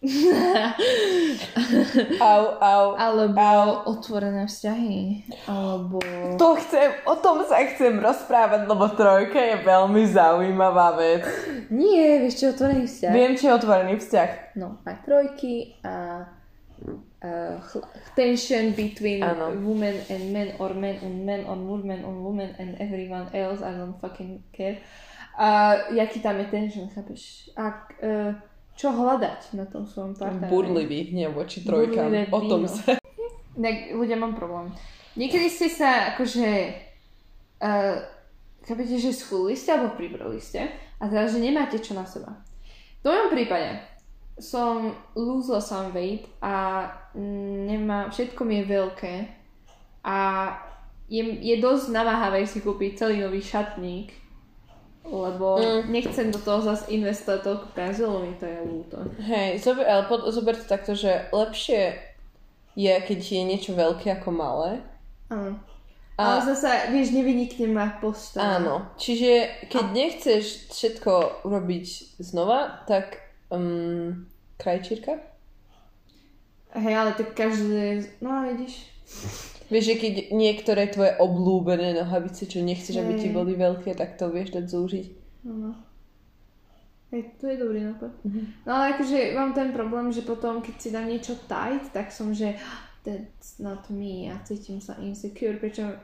Au, 2.21 2.43
au. 2.59 2.97
Alebo 2.99 3.39
Au. 3.39 3.95
otvorené 3.95 4.51
vzťahy. 4.51 5.23
Alebo... 5.47 6.03
To 6.39 6.59
chcem, 6.59 6.91
o 7.07 7.15
tom 7.23 7.47
sa 7.47 7.63
chcem 7.71 8.03
rozprávať, 8.03 8.67
lebo 8.67 8.91
trojka 8.91 9.39
je 9.39 9.63
veľmi 9.63 10.03
zaujímavá 10.11 10.99
vec. 10.99 11.23
Nie, 11.71 12.19
vieš 12.19 12.43
čo, 12.43 12.51
otvorený 12.51 12.91
vzťah. 12.91 13.13
Viem, 13.15 13.39
či 13.39 13.47
je 13.47 13.55
otvorený 13.55 13.95
vzťah. 14.03 14.59
No, 14.59 14.83
aj 14.83 15.07
trojky 15.07 15.79
a 15.87 16.27
uh, 17.23 17.63
tension 18.19 18.75
between 18.75 19.23
Áno. 19.23 19.55
women 19.63 20.03
and 20.11 20.35
men 20.35 20.59
or 20.59 20.75
men 20.75 20.99
and 20.99 21.23
men 21.23 21.47
on 21.47 21.71
women 21.71 22.03
on 22.03 22.27
women 22.27 22.59
and 22.59 22.75
everyone 22.83 23.31
else, 23.31 23.63
I 23.63 23.71
don't 23.71 23.95
fucking 24.03 24.43
care. 24.51 24.83
A 25.39 25.75
jaký 25.95 26.21
tam 26.21 26.39
je 26.39 26.45
tension, 26.45 26.89
chápeš? 26.91 27.51
A 27.57 27.87
uh, 28.03 28.35
čo 28.83 28.91
hľadať 28.91 29.55
na 29.55 29.63
tom 29.71 29.87
svojom 29.87 30.19
partnerovi? 30.19 30.51
Burlivý 30.51 31.15
hnev 31.15 31.39
voči 31.39 31.63
trojkám. 31.63 32.35
O 32.35 32.41
tom 32.51 32.67
sa... 32.67 32.99
Tak 33.53 33.93
ľudia 33.93 34.17
mám 34.17 34.33
problém. 34.33 34.73
Niekedy 35.13 35.53
ste 35.53 35.69
sa 35.69 36.17
akože 36.17 36.73
uh, 37.61 38.01
chápete, 38.65 38.97
že 38.97 39.13
schudli 39.13 39.53
ste 39.53 39.77
alebo 39.77 39.93
pribrali 39.93 40.41
ste 40.41 40.73
a 40.97 41.05
teraz, 41.05 41.37
že 41.37 41.45
nemáte 41.45 41.77
čo 41.77 41.93
na 41.93 42.09
seba. 42.09 42.33
V 43.05 43.13
mojom 43.13 43.29
prípade 43.29 43.77
som 44.41 44.97
lúzla 45.13 45.61
som 45.61 45.93
weight 45.93 46.25
a 46.41 46.89
nemá, 47.69 48.09
všetko 48.09 48.41
mi 48.41 48.65
je 48.65 48.73
veľké 48.73 49.15
a 50.01 50.19
je, 51.13 51.23
je 51.45 51.57
dosť 51.61 51.93
namáhavé 51.93 52.49
si 52.49 52.65
kúpiť 52.65 53.05
celý 53.05 53.21
nový 53.21 53.45
šatník, 53.45 54.17
lebo 55.05 55.59
Mm. 55.59 55.91
nechcem 55.91 56.31
do 56.31 56.39
toho 56.39 56.63
zase 56.63 56.91
investovať 56.91 57.41
toľko 57.43 57.67
peniazy, 57.73 58.01
lebo 58.03 58.19
mi 58.21 58.35
to 58.35 58.47
je 58.47 58.59
ľúto. 58.63 58.97
Hej, 59.21 59.51
zober, 59.59 59.85
ale 59.85 60.03
pod, 60.05 60.21
zober 60.29 60.55
to 60.55 60.65
takto, 60.65 60.95
že 60.95 61.29
lepšie 61.29 61.99
je, 62.73 62.95
keď 63.01 63.19
je 63.21 63.43
niečo 63.45 63.73
veľké 63.73 64.15
ako 64.15 64.31
malé. 64.31 64.81
Áno. 65.29 65.59
A- 66.17 66.39
Ale 66.39 66.55
zase, 66.55 66.69
vieš, 66.89 67.11
nevynikne 67.11 67.67
ma 67.67 67.99
postav. 67.99 68.61
Áno, 68.61 68.87
čiže 68.95 69.49
keď 69.67 69.85
nechceš 69.91 70.45
všetko 70.69 71.43
urobiť 71.43 71.87
znova, 72.21 72.85
tak 72.85 73.17
um, 73.49 74.29
krajčírka? 74.57 75.19
Hej, 76.73 76.95
ale 76.95 77.11
tak 77.13 77.33
každý... 77.33 78.07
No 78.21 78.31
a 78.33 78.49
vidíš. 78.49 78.87
Vieš, 79.73 79.85
že 79.89 79.97
keď 79.97 80.15
niektoré 80.37 80.93
tvoje 80.93 81.17
oblúbené 81.17 81.97
nohavice, 81.97 82.45
čo 82.45 82.61
nechceš, 82.61 83.01
aby 83.01 83.17
ti 83.17 83.33
Hej. 83.33 83.37
boli 83.41 83.57
veľké, 83.57 83.97
tak 83.97 84.21
to 84.21 84.29
vieš 84.29 84.53
dať 84.53 84.69
zúžiť. 84.69 85.07
No. 85.49 85.73
To 87.13 87.45
je 87.49 87.57
dobrý 87.57 87.81
nápad. 87.81 88.13
Mhm. 88.25 88.69
No 88.69 88.71
ale 88.77 88.97
akože 88.97 89.33
mám 89.33 89.57
ten 89.57 89.73
problém, 89.73 90.13
že 90.13 90.25
potom, 90.25 90.61
keď 90.61 90.75
si 90.77 90.89
dám 90.93 91.09
niečo 91.09 91.37
tight, 91.49 91.89
tak 91.93 92.13
som, 92.13 92.37
že 92.37 92.57
that's 93.05 93.61
not 93.61 93.89
me 93.89 94.29
a 94.29 94.41
cítim 94.45 94.81
sa 94.81 94.97
insecure, 95.01 95.57
pričom 95.57 95.97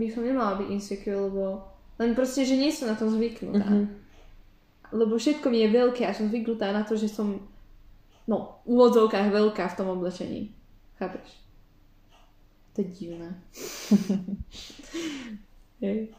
by 0.00 0.06
som 0.12 0.22
nemala 0.24 0.60
byť 0.60 0.68
insecure, 0.68 1.16
lebo 1.16 1.64
len 1.96 2.12
proste, 2.12 2.44
že 2.44 2.56
nie 2.56 2.68
som 2.72 2.92
na 2.92 2.96
to 2.96 3.08
zvyknutá. 3.08 3.64
Mhm. 3.64 3.84
Lebo 4.92 5.16
všetko 5.16 5.48
mi 5.48 5.64
je 5.64 5.68
veľké 5.72 6.04
a 6.04 6.12
som 6.12 6.28
zvyknutá 6.28 6.68
na 6.72 6.84
to, 6.84 7.00
že 7.00 7.08
som 7.08 7.40
no, 8.28 8.60
v 8.64 8.76
úvodzovkách 8.76 9.32
veľká 9.32 9.64
v 9.72 9.76
tom 9.76 9.88
oblečení. 9.88 10.52
Chápeš? 11.00 11.45
To 12.76 12.84
je 12.84 12.88
divné. 12.92 13.32
Hej. 15.80 16.12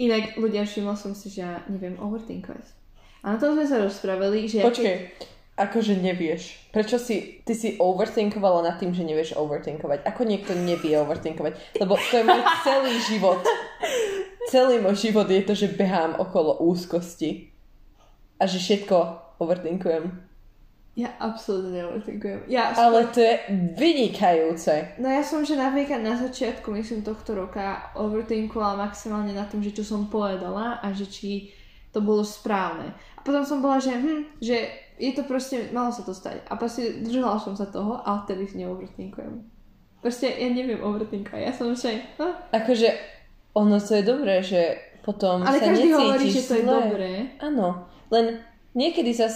Inak 0.00 0.40
ľudia, 0.40 0.64
všimla 0.64 0.96
som 0.96 1.12
si, 1.12 1.28
že 1.28 1.44
ja 1.44 1.60
neviem 1.68 2.00
overthinkovať. 2.00 2.64
A 3.20 3.36
na 3.36 3.36
tom 3.36 3.52
sme 3.52 3.68
sa 3.68 3.84
rozprávali, 3.84 4.48
že... 4.48 4.64
ja 4.64 4.72
Počkej, 4.72 5.12
akože 5.60 6.00
nevieš. 6.00 6.72
Prečo 6.72 6.96
si, 6.96 7.44
ty 7.44 7.52
si 7.52 7.76
overthinkovala 7.76 8.64
nad 8.64 8.80
tým, 8.80 8.96
že 8.96 9.04
nevieš 9.04 9.36
overthinkovať? 9.36 10.08
Ako 10.08 10.24
niekto 10.24 10.56
nevie 10.56 10.96
overthinkovať? 10.96 11.76
Lebo 11.76 12.00
to 12.00 12.14
je 12.16 12.24
môj 12.24 12.40
celý 12.64 12.96
život. 13.12 13.44
Celý 14.48 14.80
môj 14.80 14.96
život 14.96 15.28
je 15.28 15.44
to, 15.44 15.52
že 15.52 15.76
behám 15.76 16.16
okolo 16.16 16.64
úzkosti. 16.64 17.52
A 18.40 18.48
že 18.48 18.56
všetko 18.56 18.96
overthinkujem. 19.36 20.29
Ja 21.00 21.16
absolútne 21.16 21.80
neoverthinkujem. 21.80 22.44
Ja 22.52 22.76
Ale 22.76 23.08
to 23.08 23.24
je 23.24 23.34
vynikajúce. 23.72 25.00
No 25.00 25.08
ja 25.08 25.24
som, 25.24 25.40
že 25.40 25.56
napríklad 25.56 26.04
na 26.04 26.20
začiatku, 26.20 26.68
myslím, 26.76 27.00
tohto 27.00 27.32
roka 27.32 27.88
overthinkovala 27.96 28.84
maximálne 28.84 29.32
na 29.32 29.48
tom, 29.48 29.64
že 29.64 29.72
čo 29.72 29.80
som 29.80 30.12
povedala 30.12 30.76
a 30.84 30.92
že 30.92 31.08
či 31.08 31.56
to 31.88 32.04
bolo 32.04 32.20
správne. 32.20 32.92
A 33.16 33.20
potom 33.24 33.40
som 33.48 33.64
bola, 33.64 33.80
že 33.80 33.96
hm, 33.96 34.44
že 34.44 34.56
je 35.00 35.16
to 35.16 35.24
proste, 35.24 35.72
malo 35.72 35.88
sa 35.88 36.04
to 36.04 36.12
stať. 36.12 36.44
A 36.52 36.60
proste 36.60 37.00
držala 37.00 37.40
som 37.40 37.56
sa 37.56 37.64
toho 37.64 37.96
a 38.04 38.20
odtedy 38.20 38.44
neoverthinkujem. 38.52 39.40
Proste 40.04 40.28
ja 40.28 40.48
neviem 40.52 40.84
overthinkovať. 40.84 41.40
Ja 41.40 41.52
som 41.56 41.72
že... 41.72 42.04
Hm. 42.20 42.52
Akože 42.52 42.88
ono 43.56 43.80
to 43.80 43.92
je 43.96 44.04
dobré, 44.04 44.44
že 44.44 44.76
potom 45.00 45.40
Ale 45.42 45.58
sa 45.58 45.72
každý 45.72 45.88
necítiš 45.88 45.96
hovorí, 45.96 46.26
že 46.28 46.42
to 46.44 46.54
je 46.60 46.64
dobré. 46.68 47.10
Áno, 47.40 47.88
len 48.12 48.44
niekedy 48.76 49.16
sa 49.16 49.32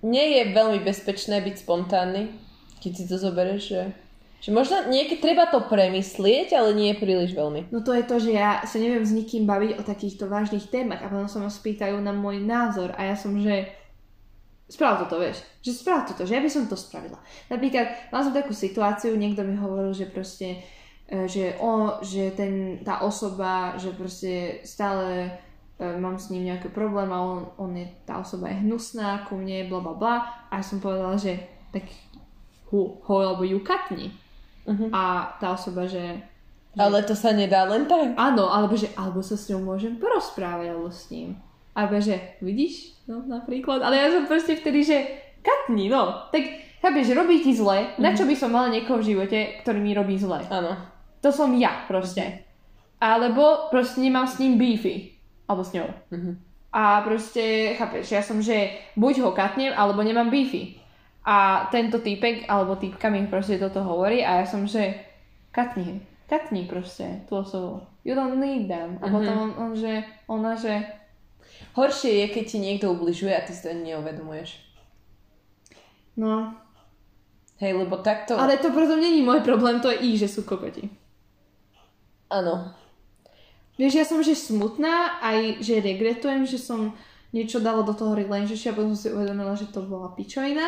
nie 0.00 0.40
je 0.40 0.42
veľmi 0.56 0.80
bezpečné 0.80 1.44
byť 1.44 1.56
spontánny, 1.60 2.32
keď 2.80 2.92
si 2.96 3.04
to 3.04 3.16
zoberieš, 3.20 3.62
že, 3.68 3.82
že 4.40 4.50
možno 4.50 4.88
niekedy 4.88 5.20
treba 5.20 5.48
to 5.52 5.60
premyslieť, 5.68 6.56
ale 6.56 6.72
nie 6.72 6.96
príliš 6.96 7.36
veľmi. 7.36 7.68
No 7.68 7.84
to 7.84 7.92
je 7.92 8.04
to, 8.08 8.16
že 8.16 8.32
ja 8.32 8.64
sa 8.64 8.80
neviem 8.80 9.04
s 9.04 9.12
nikým 9.12 9.44
baviť 9.44 9.76
o 9.76 9.82
takýchto 9.84 10.24
vážnych 10.32 10.72
témach 10.72 11.04
a 11.04 11.12
potom 11.12 11.28
sa 11.28 11.44
ma 11.44 11.52
spýtajú 11.52 12.00
na 12.00 12.16
môj 12.16 12.40
názor 12.40 12.96
a 12.96 13.12
ja 13.12 13.16
som, 13.16 13.36
že 13.36 13.68
sprav 14.70 15.02
toto, 15.04 15.20
vieš, 15.20 15.42
že 15.60 15.76
sprav 15.76 16.06
toto, 16.06 16.24
že 16.24 16.38
ja 16.38 16.40
by 16.40 16.48
som 16.48 16.64
to 16.70 16.78
spravila. 16.78 17.18
Napríklad, 17.50 18.08
mal 18.14 18.22
som 18.22 18.32
takú 18.32 18.54
situáciu, 18.54 19.18
niekto 19.18 19.42
mi 19.42 19.58
hovoril, 19.58 19.90
že 19.92 20.06
proste, 20.06 20.62
e, 21.10 21.26
že, 21.26 21.58
o, 21.58 21.98
že 22.00 22.30
ten, 22.38 22.80
tá 22.86 23.02
osoba, 23.02 23.74
že 23.76 23.90
proste 23.92 24.62
stále 24.62 25.34
mám 25.80 26.20
s 26.20 26.28
ním 26.28 26.52
nejaký 26.52 26.68
problém 26.70 27.08
a 27.08 27.18
on, 27.18 27.48
on 27.56 27.72
je, 27.72 27.88
tá 28.04 28.20
osoba 28.20 28.52
je 28.52 28.60
hnusná 28.60 29.24
ku 29.24 29.40
mne, 29.40 29.66
bla 29.72 29.80
bla 29.80 29.94
bla 29.96 30.14
a 30.52 30.60
ja 30.60 30.64
som 30.64 30.76
povedala, 30.76 31.16
že 31.16 31.40
tak 31.72 31.88
ho, 32.68 33.00
ho 33.00 33.14
alebo 33.16 33.42
ju 33.42 33.58
katni. 33.64 34.12
Mhm. 34.68 34.92
A 34.92 35.34
tá 35.40 35.56
osoba, 35.56 35.88
že 35.88 36.20
Ale 36.78 37.02
to 37.02 37.18
sa 37.18 37.34
nedá 37.34 37.66
len 37.66 37.88
tak. 37.90 38.14
Áno, 38.14 38.46
alebo 38.46 38.78
že 38.78 38.92
alebo 38.94 39.24
sa 39.24 39.34
s 39.34 39.50
ňou 39.50 39.64
môžem 39.64 39.98
porozprávať 39.98 40.70
alebo 40.70 40.92
s 40.92 41.10
ním. 41.10 41.34
Alebo 41.74 41.98
že, 41.98 42.38
vidíš, 42.42 43.06
no 43.10 43.26
napríklad. 43.26 43.82
Ale 43.82 43.98
ja 43.98 44.06
som 44.10 44.26
proste 44.26 44.58
vtedy, 44.58 44.86
že 44.86 44.96
katni, 45.42 45.90
no. 45.90 46.28
Tak 46.30 46.42
chápeš, 46.82 47.14
robí 47.14 47.42
ti 47.42 47.54
zle. 47.54 47.94
Na 47.98 48.14
čo 48.14 48.26
by 48.26 48.34
som 48.36 48.54
mala 48.54 48.70
niekoho 48.70 49.00
v 49.00 49.14
živote, 49.14 49.62
ktorý 49.62 49.78
mi 49.78 49.94
robí 49.94 50.18
zle? 50.18 50.42
Áno. 50.50 50.76
To 51.24 51.30
som 51.30 51.50
ja 51.58 51.86
proste. 51.90 52.46
Alebo 53.00 53.70
proste 53.72 54.02
nemám 54.02 54.28
s 54.28 54.38
ním 54.38 54.60
beefy. 54.60 55.19
Alebo 55.50 55.66
s 55.66 55.74
ňou. 55.74 55.90
Mhm. 56.14 56.32
A 56.70 57.02
proste, 57.02 57.74
chápeš, 57.74 58.14
ja 58.14 58.22
som, 58.22 58.38
že 58.38 58.78
buď 58.94 59.26
ho 59.26 59.34
katnem, 59.34 59.74
alebo 59.74 60.06
nemám 60.06 60.30
beefy. 60.30 60.78
A 61.26 61.66
tento 61.74 61.98
týpek, 61.98 62.46
alebo 62.46 62.78
týpka 62.78 63.10
mi 63.10 63.26
proste 63.26 63.58
toto 63.58 63.82
hovorí 63.82 64.22
a 64.22 64.38
ja 64.38 64.46
som, 64.46 64.62
že 64.70 64.94
katni, 65.50 66.06
katni 66.30 66.70
proste 66.70 67.26
tú 67.26 67.42
osobu. 67.42 67.82
You 68.06 68.14
don't 68.14 68.38
need 68.38 68.70
them. 68.70 69.02
A 69.02 69.10
potom 69.10 69.34
on, 69.34 69.50
on, 69.58 69.70
že, 69.74 70.06
ona, 70.30 70.54
že 70.54 71.00
Horšie 71.74 72.24
je, 72.24 72.26
keď 72.32 72.44
ti 72.46 72.58
niekto 72.58 72.86
ubližuje 72.90 73.30
a 73.30 73.44
ty 73.44 73.52
si 73.54 73.62
to 73.62 73.70
ani 73.70 73.94
neuvedomuješ. 73.94 74.58
no, 76.16 76.54
Hej, 77.60 77.76
lebo 77.76 78.00
takto... 78.00 78.40
ale 78.40 78.56
to 78.56 78.72
preto 78.72 78.96
není 78.96 79.20
môj 79.20 79.44
problém, 79.44 79.84
to 79.84 79.92
je 79.92 80.00
ich, 80.00 80.16
že 80.16 80.32
sú 80.32 80.48
kokoti. 80.48 80.88
Áno. 82.32 82.72
Vieš, 83.78 83.92
ja 83.94 84.04
som 84.06 84.20
že 84.24 84.34
smutná, 84.36 85.20
aj 85.22 85.62
že 85.62 85.82
regretujem, 85.84 86.48
že 86.48 86.58
som 86.58 86.96
niečo 87.30 87.62
dala 87.62 87.86
do 87.86 87.94
toho 87.94 88.18
relationship 88.18 88.74
a 88.74 88.78
potom 88.82 88.94
som 88.94 89.00
si 89.06 89.14
uvedomila, 89.14 89.54
že 89.54 89.70
to 89.70 89.86
bola 89.86 90.10
pičovina. 90.14 90.66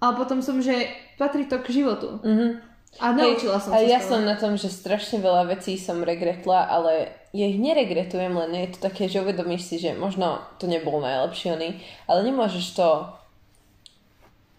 A 0.00 0.16
potom 0.16 0.40
som, 0.40 0.58
že 0.64 0.88
patrí 1.20 1.44
to 1.44 1.60
k 1.60 1.84
životu. 1.84 2.18
Mhm. 2.24 2.70
A 2.98 3.14
naučila 3.14 3.62
som 3.62 3.70
a 3.70 3.78
sa 3.78 3.86
ja 3.86 4.02
z 4.02 4.10
toho. 4.10 4.18
som 4.18 4.20
na 4.26 4.34
tom, 4.34 4.58
že 4.58 4.66
strašne 4.66 5.22
veľa 5.22 5.46
vecí 5.54 5.78
som 5.78 6.02
regretla, 6.02 6.66
ale 6.66 7.14
ja 7.30 7.46
ich 7.46 7.62
neregretujem, 7.62 8.34
len 8.34 8.50
je 8.66 8.74
to 8.74 8.90
také, 8.90 9.06
že 9.06 9.22
uvedomíš 9.22 9.62
si, 9.62 9.76
že 9.78 9.94
možno 9.94 10.42
to 10.58 10.66
nebol 10.66 10.98
najlepší 10.98 11.54
oný, 11.54 11.78
ale 12.10 12.26
nemôžeš 12.26 12.66
to 12.74 12.88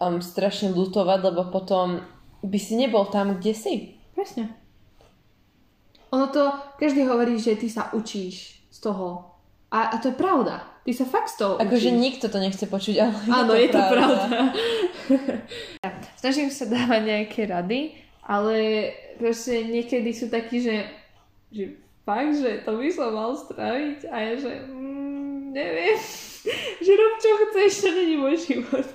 um, 0.00 0.24
strašne 0.24 0.72
lutovať, 0.72 1.20
lebo 1.28 1.52
potom 1.52 2.00
by 2.40 2.56
si 2.56 2.80
nebol 2.80 3.04
tam, 3.12 3.36
kde 3.36 3.52
si. 3.52 3.74
Presne. 4.16 4.61
Ono 6.12 6.26
to, 6.28 6.52
každý 6.76 7.08
hovorí, 7.08 7.40
že 7.40 7.56
ty 7.56 7.72
sa 7.72 7.88
učíš 7.96 8.60
z 8.68 8.78
toho. 8.84 9.32
A, 9.72 9.96
a 9.96 9.96
to 9.96 10.12
je 10.12 10.16
pravda. 10.20 10.60
Ty 10.84 10.92
sa 10.92 11.06
fakt 11.08 11.32
z 11.32 11.40
toho 11.40 11.56
Akože 11.56 11.94
nikto 11.94 12.28
to 12.28 12.36
nechce 12.42 12.66
počuť, 12.68 12.96
ale 13.00 13.14
Áno, 13.32 13.52
je 13.56 13.68
to 13.70 13.80
pravda. 13.80 14.24
Snažím 16.20 16.52
sa 16.52 16.68
dávať 16.68 17.00
nejaké 17.06 17.48
rady, 17.48 17.96
ale 18.26 18.56
proste 19.16 19.64
niekedy 19.64 20.12
sú 20.12 20.28
takí, 20.28 20.60
že, 20.60 20.84
že 21.48 21.80
fakt, 22.04 22.36
že 22.36 22.66
to 22.66 22.76
by 22.76 22.88
som 22.92 23.14
mal 23.14 23.32
spraviť 23.32 23.98
a 24.10 24.16
ja, 24.20 24.32
že 24.36 24.52
mm, 24.68 24.91
neviem, 25.52 26.00
že 26.84 26.92
rob 26.96 27.14
čo 27.20 27.30
chceš, 27.46 27.72
to 27.84 27.88
není 27.92 28.16
môj 28.16 28.34
život. 28.40 28.86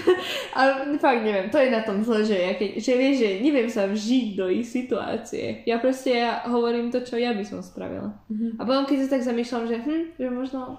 a 0.58 0.86
fakt 1.00 1.24
neviem, 1.24 1.48
to 1.48 1.58
je 1.58 1.72
na 1.72 1.80
tom 1.82 2.04
zle, 2.04 2.22
že, 2.22 2.36
ja 2.36 2.52
keď, 2.54 2.70
že 2.78 2.92
vieš, 2.94 3.14
že 3.18 3.30
neviem 3.40 3.68
sa 3.72 3.88
vžiť 3.88 4.26
do 4.36 4.46
ich 4.52 4.68
situácie. 4.68 5.64
Ja 5.64 5.80
proste 5.80 6.14
ja 6.14 6.44
hovorím 6.46 6.92
to, 6.92 7.00
čo 7.00 7.16
ja 7.16 7.32
by 7.32 7.42
som 7.42 7.64
spravila. 7.64 8.12
Mhm. 8.28 8.60
A 8.60 8.62
potom 8.62 8.84
keď 8.84 9.08
sa 9.08 9.18
tak 9.18 9.24
zamýšľam, 9.24 9.64
že 9.66 9.76
hm, 9.80 10.04
že 10.20 10.28
možno 10.28 10.76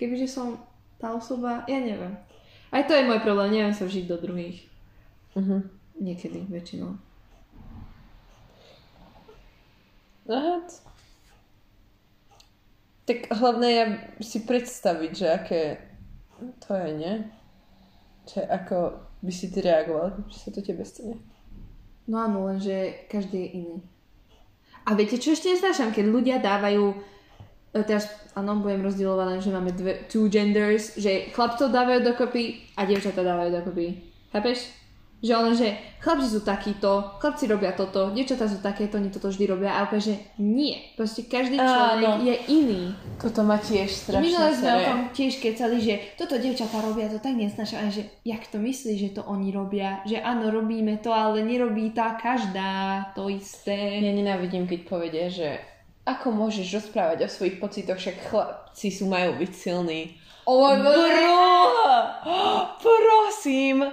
kebyže 0.00 0.26
som 0.26 0.56
tá 0.96 1.12
osoba, 1.12 1.68
ja 1.68 1.78
neviem. 1.78 2.16
Aj 2.72 2.82
to 2.88 2.96
je 2.96 3.04
môj 3.04 3.20
problém, 3.20 3.52
neviem 3.52 3.76
sa 3.76 3.84
vžiť 3.84 4.08
do 4.08 4.16
druhých. 4.16 4.64
Mhm. 5.36 5.56
Niekedy, 6.02 6.48
väčšinou. 6.48 6.96
Aha. 10.26 10.64
Tak 13.12 13.28
hlavné 13.36 13.68
je 13.68 13.84
si 14.24 14.40
predstaviť, 14.48 15.12
že 15.12 15.26
aké 15.28 15.62
to 16.64 16.72
je, 16.72 16.88
nie? 16.96 17.14
Že 18.24 18.40
ako 18.48 18.76
by 19.20 19.32
si 19.32 19.52
ty 19.52 19.60
reagoval, 19.60 20.16
keď 20.24 20.38
sa 20.40 20.48
to 20.48 20.64
tebe 20.64 20.80
stane. 20.80 21.20
No 22.08 22.24
áno, 22.24 22.48
lenže 22.48 23.04
každý 23.12 23.36
je 23.44 23.48
iný. 23.60 23.76
A 24.88 24.96
viete, 24.96 25.20
čo 25.20 25.36
ešte 25.36 25.52
neznášam? 25.52 25.92
Keď 25.92 26.04
ľudia 26.08 26.40
dávajú 26.40 26.90
e, 26.90 26.96
teraz, 27.84 28.08
áno, 28.32 28.64
budem 28.64 28.80
rozdielovať 28.80 29.44
že 29.44 29.52
máme 29.52 29.70
dve, 29.76 30.08
two 30.08 30.32
genders, 30.32 30.96
že 30.96 31.28
chlapcov 31.36 31.68
dávajú 31.68 32.00
dokopy 32.02 32.74
a 32.80 32.88
dievčatá 32.88 33.20
dávajú 33.20 33.60
dokopy. 33.60 33.86
Chápeš? 34.32 34.81
Že 35.22 35.32
ono, 35.38 35.50
že 35.54 35.78
chlapci 36.02 36.28
sú 36.34 36.40
takíto, 36.42 37.14
chlapci 37.22 37.46
robia 37.46 37.70
toto, 37.78 38.10
dievčatá 38.10 38.50
sú 38.50 38.58
takéto, 38.58 38.98
oni 38.98 39.14
toto 39.14 39.30
vždy 39.30 39.44
robia 39.46 39.78
a 39.78 39.86
úplne, 39.86 40.02
že 40.02 40.14
nie. 40.42 40.74
Proste 40.98 41.30
každý 41.30 41.62
človek 41.62 42.02
Áno. 42.02 42.26
je 42.26 42.34
iný. 42.50 42.90
Toto 43.22 43.46
ma 43.46 43.62
tiež 43.62 43.86
strašne 43.86 44.26
Minule 44.26 44.50
sme 44.50 44.70
o 44.74 44.80
tom 44.82 45.00
tiež 45.14 45.38
kecali, 45.38 45.78
že 45.78 45.94
toto 46.18 46.42
dievčatá 46.42 46.82
robia, 46.82 47.06
to 47.06 47.22
tak 47.22 47.38
nesnášam, 47.38 47.86
ale 47.86 47.94
že 47.94 48.02
jak 48.26 48.42
to 48.50 48.58
myslíš, 48.58 48.98
že 48.98 49.14
to 49.14 49.22
oni 49.22 49.54
robia? 49.54 50.02
Že 50.02 50.26
áno, 50.26 50.50
robíme 50.50 50.98
to, 50.98 51.14
ale 51.14 51.46
nerobí 51.46 51.94
tá 51.94 52.18
každá 52.18 53.14
to 53.14 53.30
isté. 53.30 54.02
Ja 54.02 54.10
nenávidím, 54.10 54.66
keď 54.66 54.80
povede, 54.90 55.30
že 55.30 55.62
ako 56.02 56.34
môžeš 56.34 56.82
rozprávať 56.82 57.24
o 57.26 57.28
svojich 57.30 57.62
pocitoch, 57.62 57.94
však 57.94 58.26
chlapci 58.26 58.90
sú 58.90 59.06
majú 59.06 59.38
byť 59.38 59.52
silní. 59.54 60.18
Oh 60.50 60.74
my 60.74 60.82
God. 60.82 62.10
Bro, 62.82 62.82
prosím. 62.82 63.86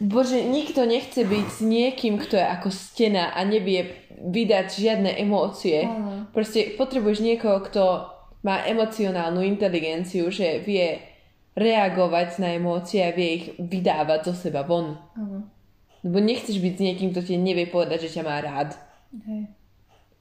Bože, 0.00 0.42
nikto 0.42 0.86
nechce 0.86 1.24
byť 1.24 1.46
s 1.48 1.60
niekým, 1.60 2.18
kto 2.18 2.36
je 2.36 2.46
ako 2.46 2.68
stena 2.70 3.34
a 3.34 3.44
nevie 3.44 3.92
vydať 4.22 4.66
žiadne 4.70 5.10
emócie. 5.18 5.84
Áno. 5.86 6.30
Proste 6.30 6.74
potrebuješ 6.78 7.18
niekoho, 7.22 7.62
kto 7.62 7.82
má 8.42 8.66
emocionálnu 8.66 9.42
inteligenciu, 9.42 10.30
že 10.30 10.62
vie 10.62 10.98
reagovať 11.54 12.40
na 12.40 12.56
emócie 12.56 13.04
a 13.04 13.14
vie 13.14 13.28
ich 13.38 13.46
vydávať 13.60 14.32
zo 14.32 14.34
seba 14.48 14.66
von. 14.66 14.98
Áno. 15.14 15.46
Lebo 16.02 16.18
nechceš 16.18 16.58
byť 16.58 16.74
s 16.74 16.82
niekým, 16.82 17.08
kto 17.14 17.22
ti 17.22 17.34
nevie 17.38 17.70
povedať, 17.70 18.10
že 18.10 18.18
ťa 18.18 18.22
má 18.26 18.42
rád. 18.42 18.74
Hej. 19.14 19.54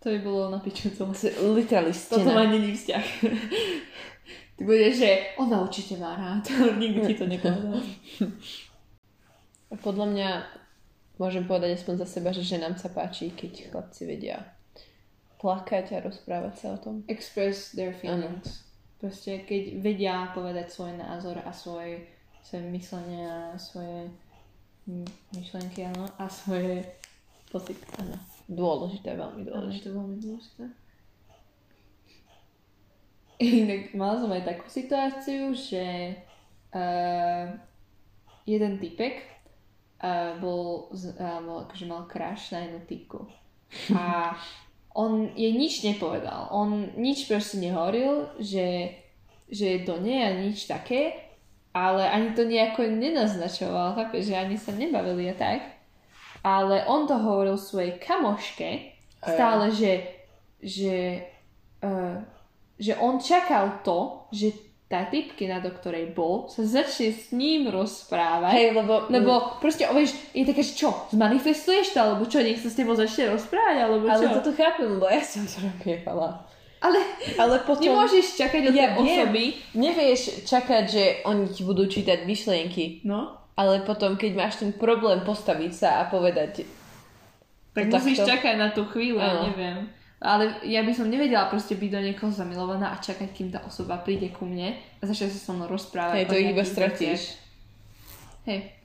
To 0.01 0.09
by 0.09 0.19
bolo 0.25 0.49
na 0.49 0.57
piču 0.57 0.89
celé. 0.89 1.13
Literally 1.41 1.93
Toto 1.93 2.25
má 2.25 2.41
stena. 2.41 2.49
není 2.49 2.73
vzťah. 2.73 3.05
Ty 4.57 4.61
budeš, 4.65 4.93
že 4.97 5.09
ona 5.37 5.61
určite 5.61 5.97
má 5.97 6.17
rád. 6.17 6.45
Nikdy 6.81 6.99
ti 7.05 7.13
to 7.17 7.25
nepovedal. 7.25 7.81
A 9.71 9.79
Podľa 9.79 10.07
mňa 10.11 10.29
môžem 11.15 11.47
povedať 11.47 11.79
aspoň 11.79 12.03
za 12.03 12.07
seba, 12.19 12.35
že 12.35 12.43
ženám 12.43 12.75
sa 12.75 12.91
páči, 12.91 13.31
keď 13.31 13.71
chlapci 13.71 14.03
vedia 14.03 14.43
plakať 15.39 15.97
a 15.97 16.03
rozprávať 16.05 16.53
sa 16.59 16.67
o 16.75 16.77
tom. 16.77 16.95
Express 17.07 17.73
their 17.73 17.95
feelings. 17.95 18.67
Proste, 19.01 19.41
keď 19.47 19.81
vedia 19.81 20.29
povedať 20.37 20.69
svoj 20.69 20.93
názor 21.01 21.41
a 21.41 21.49
svoje, 21.49 22.05
svoje 22.45 22.69
myslenia, 22.69 23.57
svoje 23.57 24.13
mm, 24.85 25.09
myšlenky, 25.33 25.89
áno, 25.89 26.05
a 26.21 26.29
svoje 26.29 26.85
pocity. 27.49 27.81
Áno. 27.97 28.13
Dôležité, 28.45 29.17
veľmi 29.17 29.41
Áno, 29.49 29.65
dôležité. 29.65 29.81
to 29.81 29.89
je 29.89 29.97
veľmi 29.97 30.17
dôležité. 30.21 30.63
Inak 33.41 33.83
mala 33.97 34.15
som 34.21 34.29
aj 34.29 34.43
takú 34.45 34.65
situáciu, 34.69 35.49
že 35.57 36.13
uh, 36.77 37.57
jeden 38.45 38.77
typek 38.77 39.40
uh, 40.01 40.37
bol, 40.41 40.89
uh, 40.91 41.39
bol 41.45 41.57
akože 41.69 41.85
mal 41.85 42.09
crush 42.09 42.51
na 42.51 42.65
jednu 42.65 42.81
typku. 42.89 43.19
A 43.95 44.35
on 44.91 45.31
jej 45.37 45.55
nič 45.55 45.87
nepovedal. 45.87 46.51
On 46.51 46.91
nič 46.99 47.29
proste 47.29 47.63
nehovoril, 47.63 48.27
že, 48.41 48.91
že 49.47 49.65
je 49.77 49.87
do 49.87 49.95
nej 50.03 50.19
a 50.27 50.35
nič 50.35 50.67
také, 50.67 51.31
ale 51.71 52.03
ani 52.03 52.35
to 52.35 52.43
nejako 52.43 52.83
nenaznačoval, 52.91 53.95
chápeš, 53.95 54.27
že 54.27 54.35
ani 54.35 54.59
sa 54.59 54.75
nebavili 54.75 55.31
a 55.31 55.35
tak. 55.39 55.63
Ale 56.43 56.83
on 56.91 57.07
to 57.07 57.15
hovoril 57.15 57.55
svojej 57.55 57.95
kamoške, 58.03 58.91
stále, 59.23 59.71
že, 59.71 60.03
že, 60.59 61.23
uh, 61.85 62.19
že 62.75 62.97
on 62.99 63.21
čakal 63.23 63.79
to, 63.87 64.27
že 64.35 64.51
tá 64.91 65.07
typkina, 65.07 65.63
do 65.63 65.71
ktorej 65.71 66.11
bol, 66.11 66.51
sa 66.51 66.67
začne 66.67 67.15
s 67.15 67.31
ním 67.31 67.71
rozprávať. 67.71 68.51
Hej, 68.51 68.67
lebo... 68.75 69.07
Lebo 69.07 69.31
proste, 69.63 69.87
vieš, 69.87 70.11
je 70.35 70.43
také, 70.43 70.59
že 70.59 70.75
čo, 70.75 70.91
zmanifestuješ 71.15 71.95
to, 71.95 71.99
alebo 72.03 72.27
čo, 72.27 72.43
nech 72.43 72.59
sa 72.59 72.67
s 72.67 72.75
tebou 72.75 72.91
začne 72.91 73.31
rozprávať, 73.31 73.75
alebo 73.87 74.05
čo? 74.05 74.13
Ale 74.19 74.25
toto 74.35 74.51
chápem, 74.51 74.99
lebo 74.99 75.07
ja 75.07 75.23
som 75.23 75.47
to 75.47 75.63
robievala. 75.63 76.43
Ale 76.81 76.97
Ale 77.37 77.61
potom... 77.63 77.87
nemôžeš 77.87 78.35
čakať 78.35 78.61
od 78.67 78.73
Ja 78.73 78.97
tej 78.97 79.05
osoby. 79.05 79.43
Nevieš 79.77 80.21
čakať, 80.49 80.83
že 80.89 81.03
oni 81.23 81.45
ti 81.47 81.61
budú 81.63 81.85
čítať 81.87 82.25
myšlienky, 82.27 83.05
No, 83.07 83.37
ale 83.55 83.85
potom, 83.85 84.17
keď 84.17 84.31
máš 84.33 84.59
ten 84.59 84.73
problém 84.73 85.21
postaviť 85.21 85.71
sa 85.71 85.89
a 86.01 86.09
povedať, 86.09 86.65
tak 87.71 87.87
musíš 87.87 88.25
takto. 88.25 88.31
čakať 88.35 88.55
na 88.57 88.69
tú 88.73 88.83
chvíľu, 88.89 89.21
ja 89.21 89.31
Áno. 89.31 89.53
neviem. 89.53 89.77
Ale 90.21 90.61
ja 90.61 90.85
by 90.85 90.93
som 90.93 91.09
nevedela 91.09 91.49
proste 91.49 91.73
byť 91.73 91.89
do 91.89 91.99
niekoho 91.99 92.29
zamilovaná 92.29 92.93
a 92.93 93.01
čakať, 93.01 93.29
kým 93.33 93.49
tá 93.49 93.65
osoba 93.65 93.97
príde 93.97 94.29
ku 94.29 94.45
mne 94.45 94.69
a 94.71 95.03
začne 95.03 95.33
sa 95.33 95.39
so 95.41 95.51
mnou 95.51 95.65
rozprávať. 95.65 96.15
hej, 96.15 96.25
to 96.29 96.37
iba 96.37 96.61
stratíš. 96.61 97.41
Hej. 98.45 98.77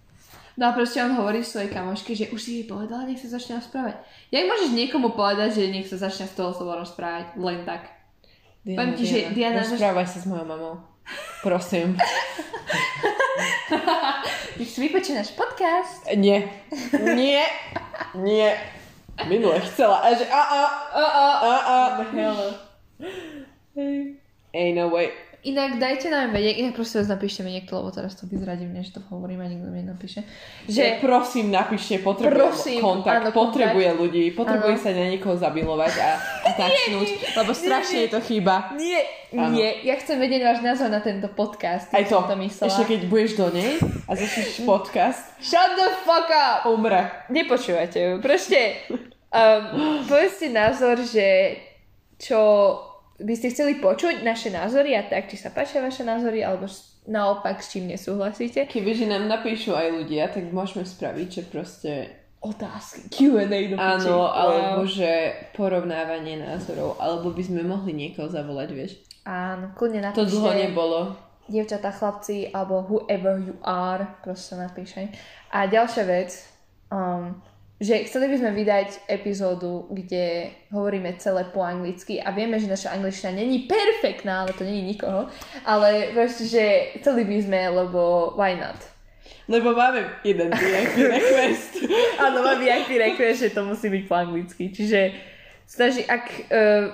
No 0.56 0.68
a 0.68 0.72
proste 0.72 1.04
on 1.04 1.12
hovorí 1.12 1.44
svojej 1.44 1.68
kamoške, 1.68 2.16
že 2.16 2.32
už 2.32 2.40
si 2.40 2.50
jej 2.56 2.64
povedala, 2.64 3.04
nech 3.04 3.20
sa 3.20 3.28
začne 3.28 3.60
rozprávať. 3.60 4.00
Jak 4.32 4.48
môžeš 4.48 4.72
niekomu 4.72 5.12
povedať, 5.12 5.60
že 5.60 5.68
nech 5.68 5.84
sa 5.84 6.00
začne 6.00 6.24
z 6.24 6.32
toho 6.32 6.56
slova 6.56 6.80
rozprávať? 6.80 7.36
Len 7.36 7.60
tak. 7.68 7.92
Poviem 8.64 8.96
ti, 8.96 9.04
že 9.04 9.28
Diana- 9.30 9.60
Rozprávaj 9.60 10.08
sa 10.08 10.18
s 10.18 10.26
mojou 10.26 10.48
mamou. 10.48 10.74
Prosím. 11.38 11.94
Nech 14.56 14.66
si 14.66 14.80
vypočuje 14.80 15.14
náš 15.14 15.36
podcast. 15.36 16.08
Nie. 16.16 16.48
Nie. 17.12 17.44
Nie. 18.16 18.56
Minule 19.24 19.60
chcela. 19.60 19.96
A 20.04 20.14
že 20.14 20.28
a 20.28 20.40
a 20.42 20.62
A, 20.92 21.04
a, 21.04 21.26
a 21.40 22.00
a. 22.00 22.02
hell. 22.12 22.54
Ain't 24.54 24.76
no 24.76 24.88
way. 24.88 25.12
Inak 25.46 25.78
dajte 25.78 26.10
nám 26.10 26.34
vedieť, 26.34 26.58
inak 26.58 26.74
prosím 26.74 27.00
vás 27.00 27.08
napíšte 27.08 27.40
mi 27.40 27.54
niekto, 27.54 27.78
lebo 27.78 27.88
teraz 27.88 28.12
to 28.12 28.26
vyzradím, 28.26 28.74
než 28.74 28.90
to 28.90 28.98
hovorím 29.06 29.38
a 29.38 29.46
nikto 29.46 29.70
mi 29.70 29.78
napíše. 29.78 30.26
Že 30.66 30.74
Že 30.74 30.86
prosím, 30.98 31.46
napíšte, 31.48 32.02
potrebuje 32.02 32.34
Prosím, 32.34 32.82
kontakt, 32.82 33.22
áno, 33.22 33.30
potrebuje 33.30 33.86
kontakt. 33.86 34.02
ľudí, 34.02 34.24
potrebuje 34.34 34.74
Áno. 34.74 34.82
sa 34.82 34.90
na 34.90 35.06
niekoho 35.06 35.38
zamilovať 35.38 35.94
a, 35.96 36.10
a 36.18 36.48
tačnúť, 36.58 37.08
lebo 37.32 37.50
strašne 37.52 37.98
je 38.02 38.10
to 38.10 38.20
chyba. 38.20 38.74
Nie, 38.74 39.06
Áno. 39.30 39.54
nie, 39.54 39.70
ja 39.82 39.94
chcem 39.96 40.18
vedieť 40.18 40.42
váš 40.42 40.60
názor 40.60 40.90
na 40.90 40.98
tento 40.98 41.30
podcast. 41.30 41.86
Aj 41.88 42.02
to, 42.02 42.18
to 42.18 42.34
myslela. 42.36 42.66
ešte 42.66 42.84
keď 42.84 43.00
budeš 43.06 43.32
do 43.38 43.46
nej 43.48 43.78
a 44.02 44.12
začneš 44.12 44.60
podcast, 44.66 45.22
Shut 45.38 45.78
the 45.78 45.94
fuck 46.02 46.26
up! 46.26 46.66
umre. 46.66 47.22
Nepočúvate 47.30 47.94
ju. 47.94 48.12
Proste, 48.18 48.82
um, 49.30 49.62
povedzte 50.02 50.50
názor, 50.50 50.98
že 50.98 51.54
čo 52.16 52.40
by 53.18 53.32
ste 53.32 53.48
chceli 53.48 53.76
počuť 53.76 54.20
naše 54.20 54.48
názory 54.48 54.92
a 54.92 55.02
tak, 55.02 55.26
či 55.26 55.36
sa 55.36 55.48
páčia 55.48 55.78
vaše 55.78 56.02
názory, 56.02 56.40
alebo 56.40 56.68
naopak 57.04 57.58
s 57.58 57.70
čím 57.70 57.88
nesúhlasíte. 57.88 58.66
Kebyže 58.66 59.06
nám 59.06 59.24
napíšu 59.26 59.72
aj 59.72 59.88
ľudia, 59.94 60.28
tak 60.28 60.50
môžeme 60.50 60.82
spraviť, 60.82 61.28
že 61.30 61.42
proste 61.44 61.92
Otázky, 62.38 63.08
Q&A 63.08 63.48
do 63.66 63.74
áno, 63.74 64.06
Wow. 64.22 64.30
alebo 64.30 64.80
že 64.84 65.08
porovnávanie 65.50 66.38
názorov, 66.38 66.94
alebo 66.96 67.32
by 67.32 67.42
sme 67.42 67.60
mohli 67.60 67.90
niekoho 67.90 68.28
zavolať, 68.28 68.68
vieš. 68.70 68.92
Áno, 69.24 69.72
kľudne 69.72 70.04
To 70.12 70.22
napíšte. 70.22 70.30
dlho 70.30 70.50
nebolo. 70.54 70.98
dievčatá, 71.46 71.90
chlapci, 71.90 72.50
alebo 72.50 72.82
whoever 72.84 73.38
you 73.38 73.56
are, 73.62 74.06
proste 74.20 74.54
napíšaj. 74.54 75.10
A 75.48 75.66
ďalšia 75.66 76.04
vec, 76.04 76.30
um, 76.88 77.34
že 77.76 78.08
chceli 78.08 78.32
by 78.32 78.36
sme 78.40 78.50
vydať 78.56 78.88
epizódu, 79.04 79.84
kde 79.92 80.48
hovoríme 80.72 81.12
celé 81.20 81.44
po 81.52 81.60
anglicky 81.60 82.16
a 82.16 82.32
vieme, 82.32 82.56
že 82.56 82.72
naša 82.72 82.96
angličtina 82.96 83.36
není 83.36 83.68
perfektná, 83.68 84.42
ale 84.42 84.56
to 84.56 84.64
není 84.64 84.96
nikoho, 84.96 85.28
ale 85.60 86.16
proste, 86.16 86.48
že 86.48 86.64
chceli 87.00 87.28
by 87.28 87.36
sme, 87.44 87.60
lebo 87.68 88.32
why 88.32 88.56
not? 88.56 88.80
Lebo 89.46 89.76
máme 89.76 90.08
jeden 90.24 90.50
VIP 90.50 90.96
request. 91.20 91.84
Áno, 92.18 92.42
mám 92.42 92.58
VIP 92.58 92.96
request, 92.96 93.44
že 93.44 93.52
to 93.52 93.62
musí 93.68 93.92
byť 93.92 94.02
po 94.08 94.14
anglicky, 94.16 94.72
čiže 94.72 95.12
snaží, 95.68 96.00
ak 96.08 96.24
uh, 96.48 96.84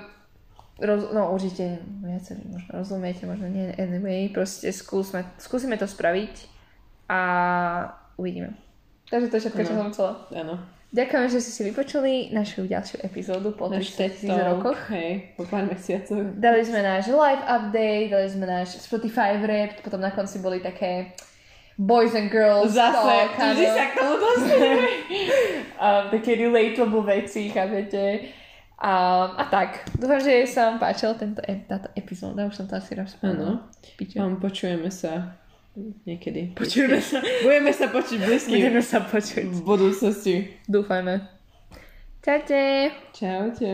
roz, 0.83 1.15
no 1.15 1.31
určite 1.31 1.79
viacerí 2.03 2.43
možno 2.43 2.69
rozumiete, 2.75 3.23
možno 3.23 3.47
nie, 3.47 3.71
anyway, 3.79 4.27
proste 4.27 4.67
skúsme, 4.75 5.23
skúsime 5.39 5.79
to 5.79 5.87
spraviť 5.87 6.51
a 7.07 7.19
uvidíme. 8.19 8.53
Takže 9.13 9.29
to 9.29 9.35
je 9.37 9.41
všetko, 9.45 9.61
čo 9.61 9.69
No. 9.69 9.77
som 9.77 9.89
chcela. 9.93 10.13
Áno. 10.33 10.55
Ďakujem, 10.89 11.25
že 11.27 11.37
ste 11.37 11.51
si 11.51 11.61
vypočuli 11.65 12.13
našu 12.29 12.65
ďalšiu 12.65 13.01
epizódu 13.01 13.49
po 13.51 13.65
Náš 13.65 13.93
3000 13.93 14.25
TikTok, 14.25 14.45
rokoch. 14.47 14.79
Hej, 14.89 15.09
po 15.33 15.45
pár 15.45 15.65
mesiacoch. 15.65 16.21
Dali 16.33 16.61
sme 16.61 16.81
náš 16.81 17.09
live 17.09 17.43
update, 17.43 18.09
dali 18.09 18.27
sme 18.29 18.45
náš 18.45 18.77
Spotify 18.79 19.37
rap, 19.39 19.81
potom 19.81 19.97
na 19.97 20.09
konci 20.09 20.37
boli 20.37 20.61
také 20.61 21.13
boys 21.75 22.13
and 22.13 22.29
girls 22.29 22.73
Zase, 22.73 23.25
vždy 23.33 23.65
sa 23.67 23.85
k 23.85 23.93
tomu 23.95 24.15
dostaneme. 24.15 24.89
a 25.75 25.85
také 26.09 26.31
relatable 26.35 27.01
veci, 27.03 27.49
chápete? 27.49 28.29
A, 28.77 28.93
a 29.33 29.43
tak. 29.45 29.89
Dúfam, 29.95 30.19
že 30.19 30.45
sa 30.45 30.69
vám 30.69 30.77
páčila 30.77 31.13
tento, 31.13 31.41
e- 31.41 31.65
táto 31.65 31.89
epizóda. 31.93 32.45
Už 32.45 32.53
som 32.53 32.65
to 32.65 32.75
asi 32.75 32.93
raz 32.93 33.17
Áno. 33.21 33.65
Um, 34.13 34.37
počujeme 34.37 34.89
sa 34.89 35.41
niekedy. 35.75 36.53
Počujeme 36.53 37.01
sa. 37.01 37.19
Budeme 37.45 37.73
sa 37.73 37.89
počuť 37.89 38.17
blízky 38.21 38.61
Budeme 38.61 38.81
sa 38.81 38.99
počuť. 39.01 39.45
v 39.49 39.61
budúcnosti. 39.65 40.35
Dúfajme. 40.69 41.25
Čaute. 42.21 42.93
Čaute. 43.11 43.73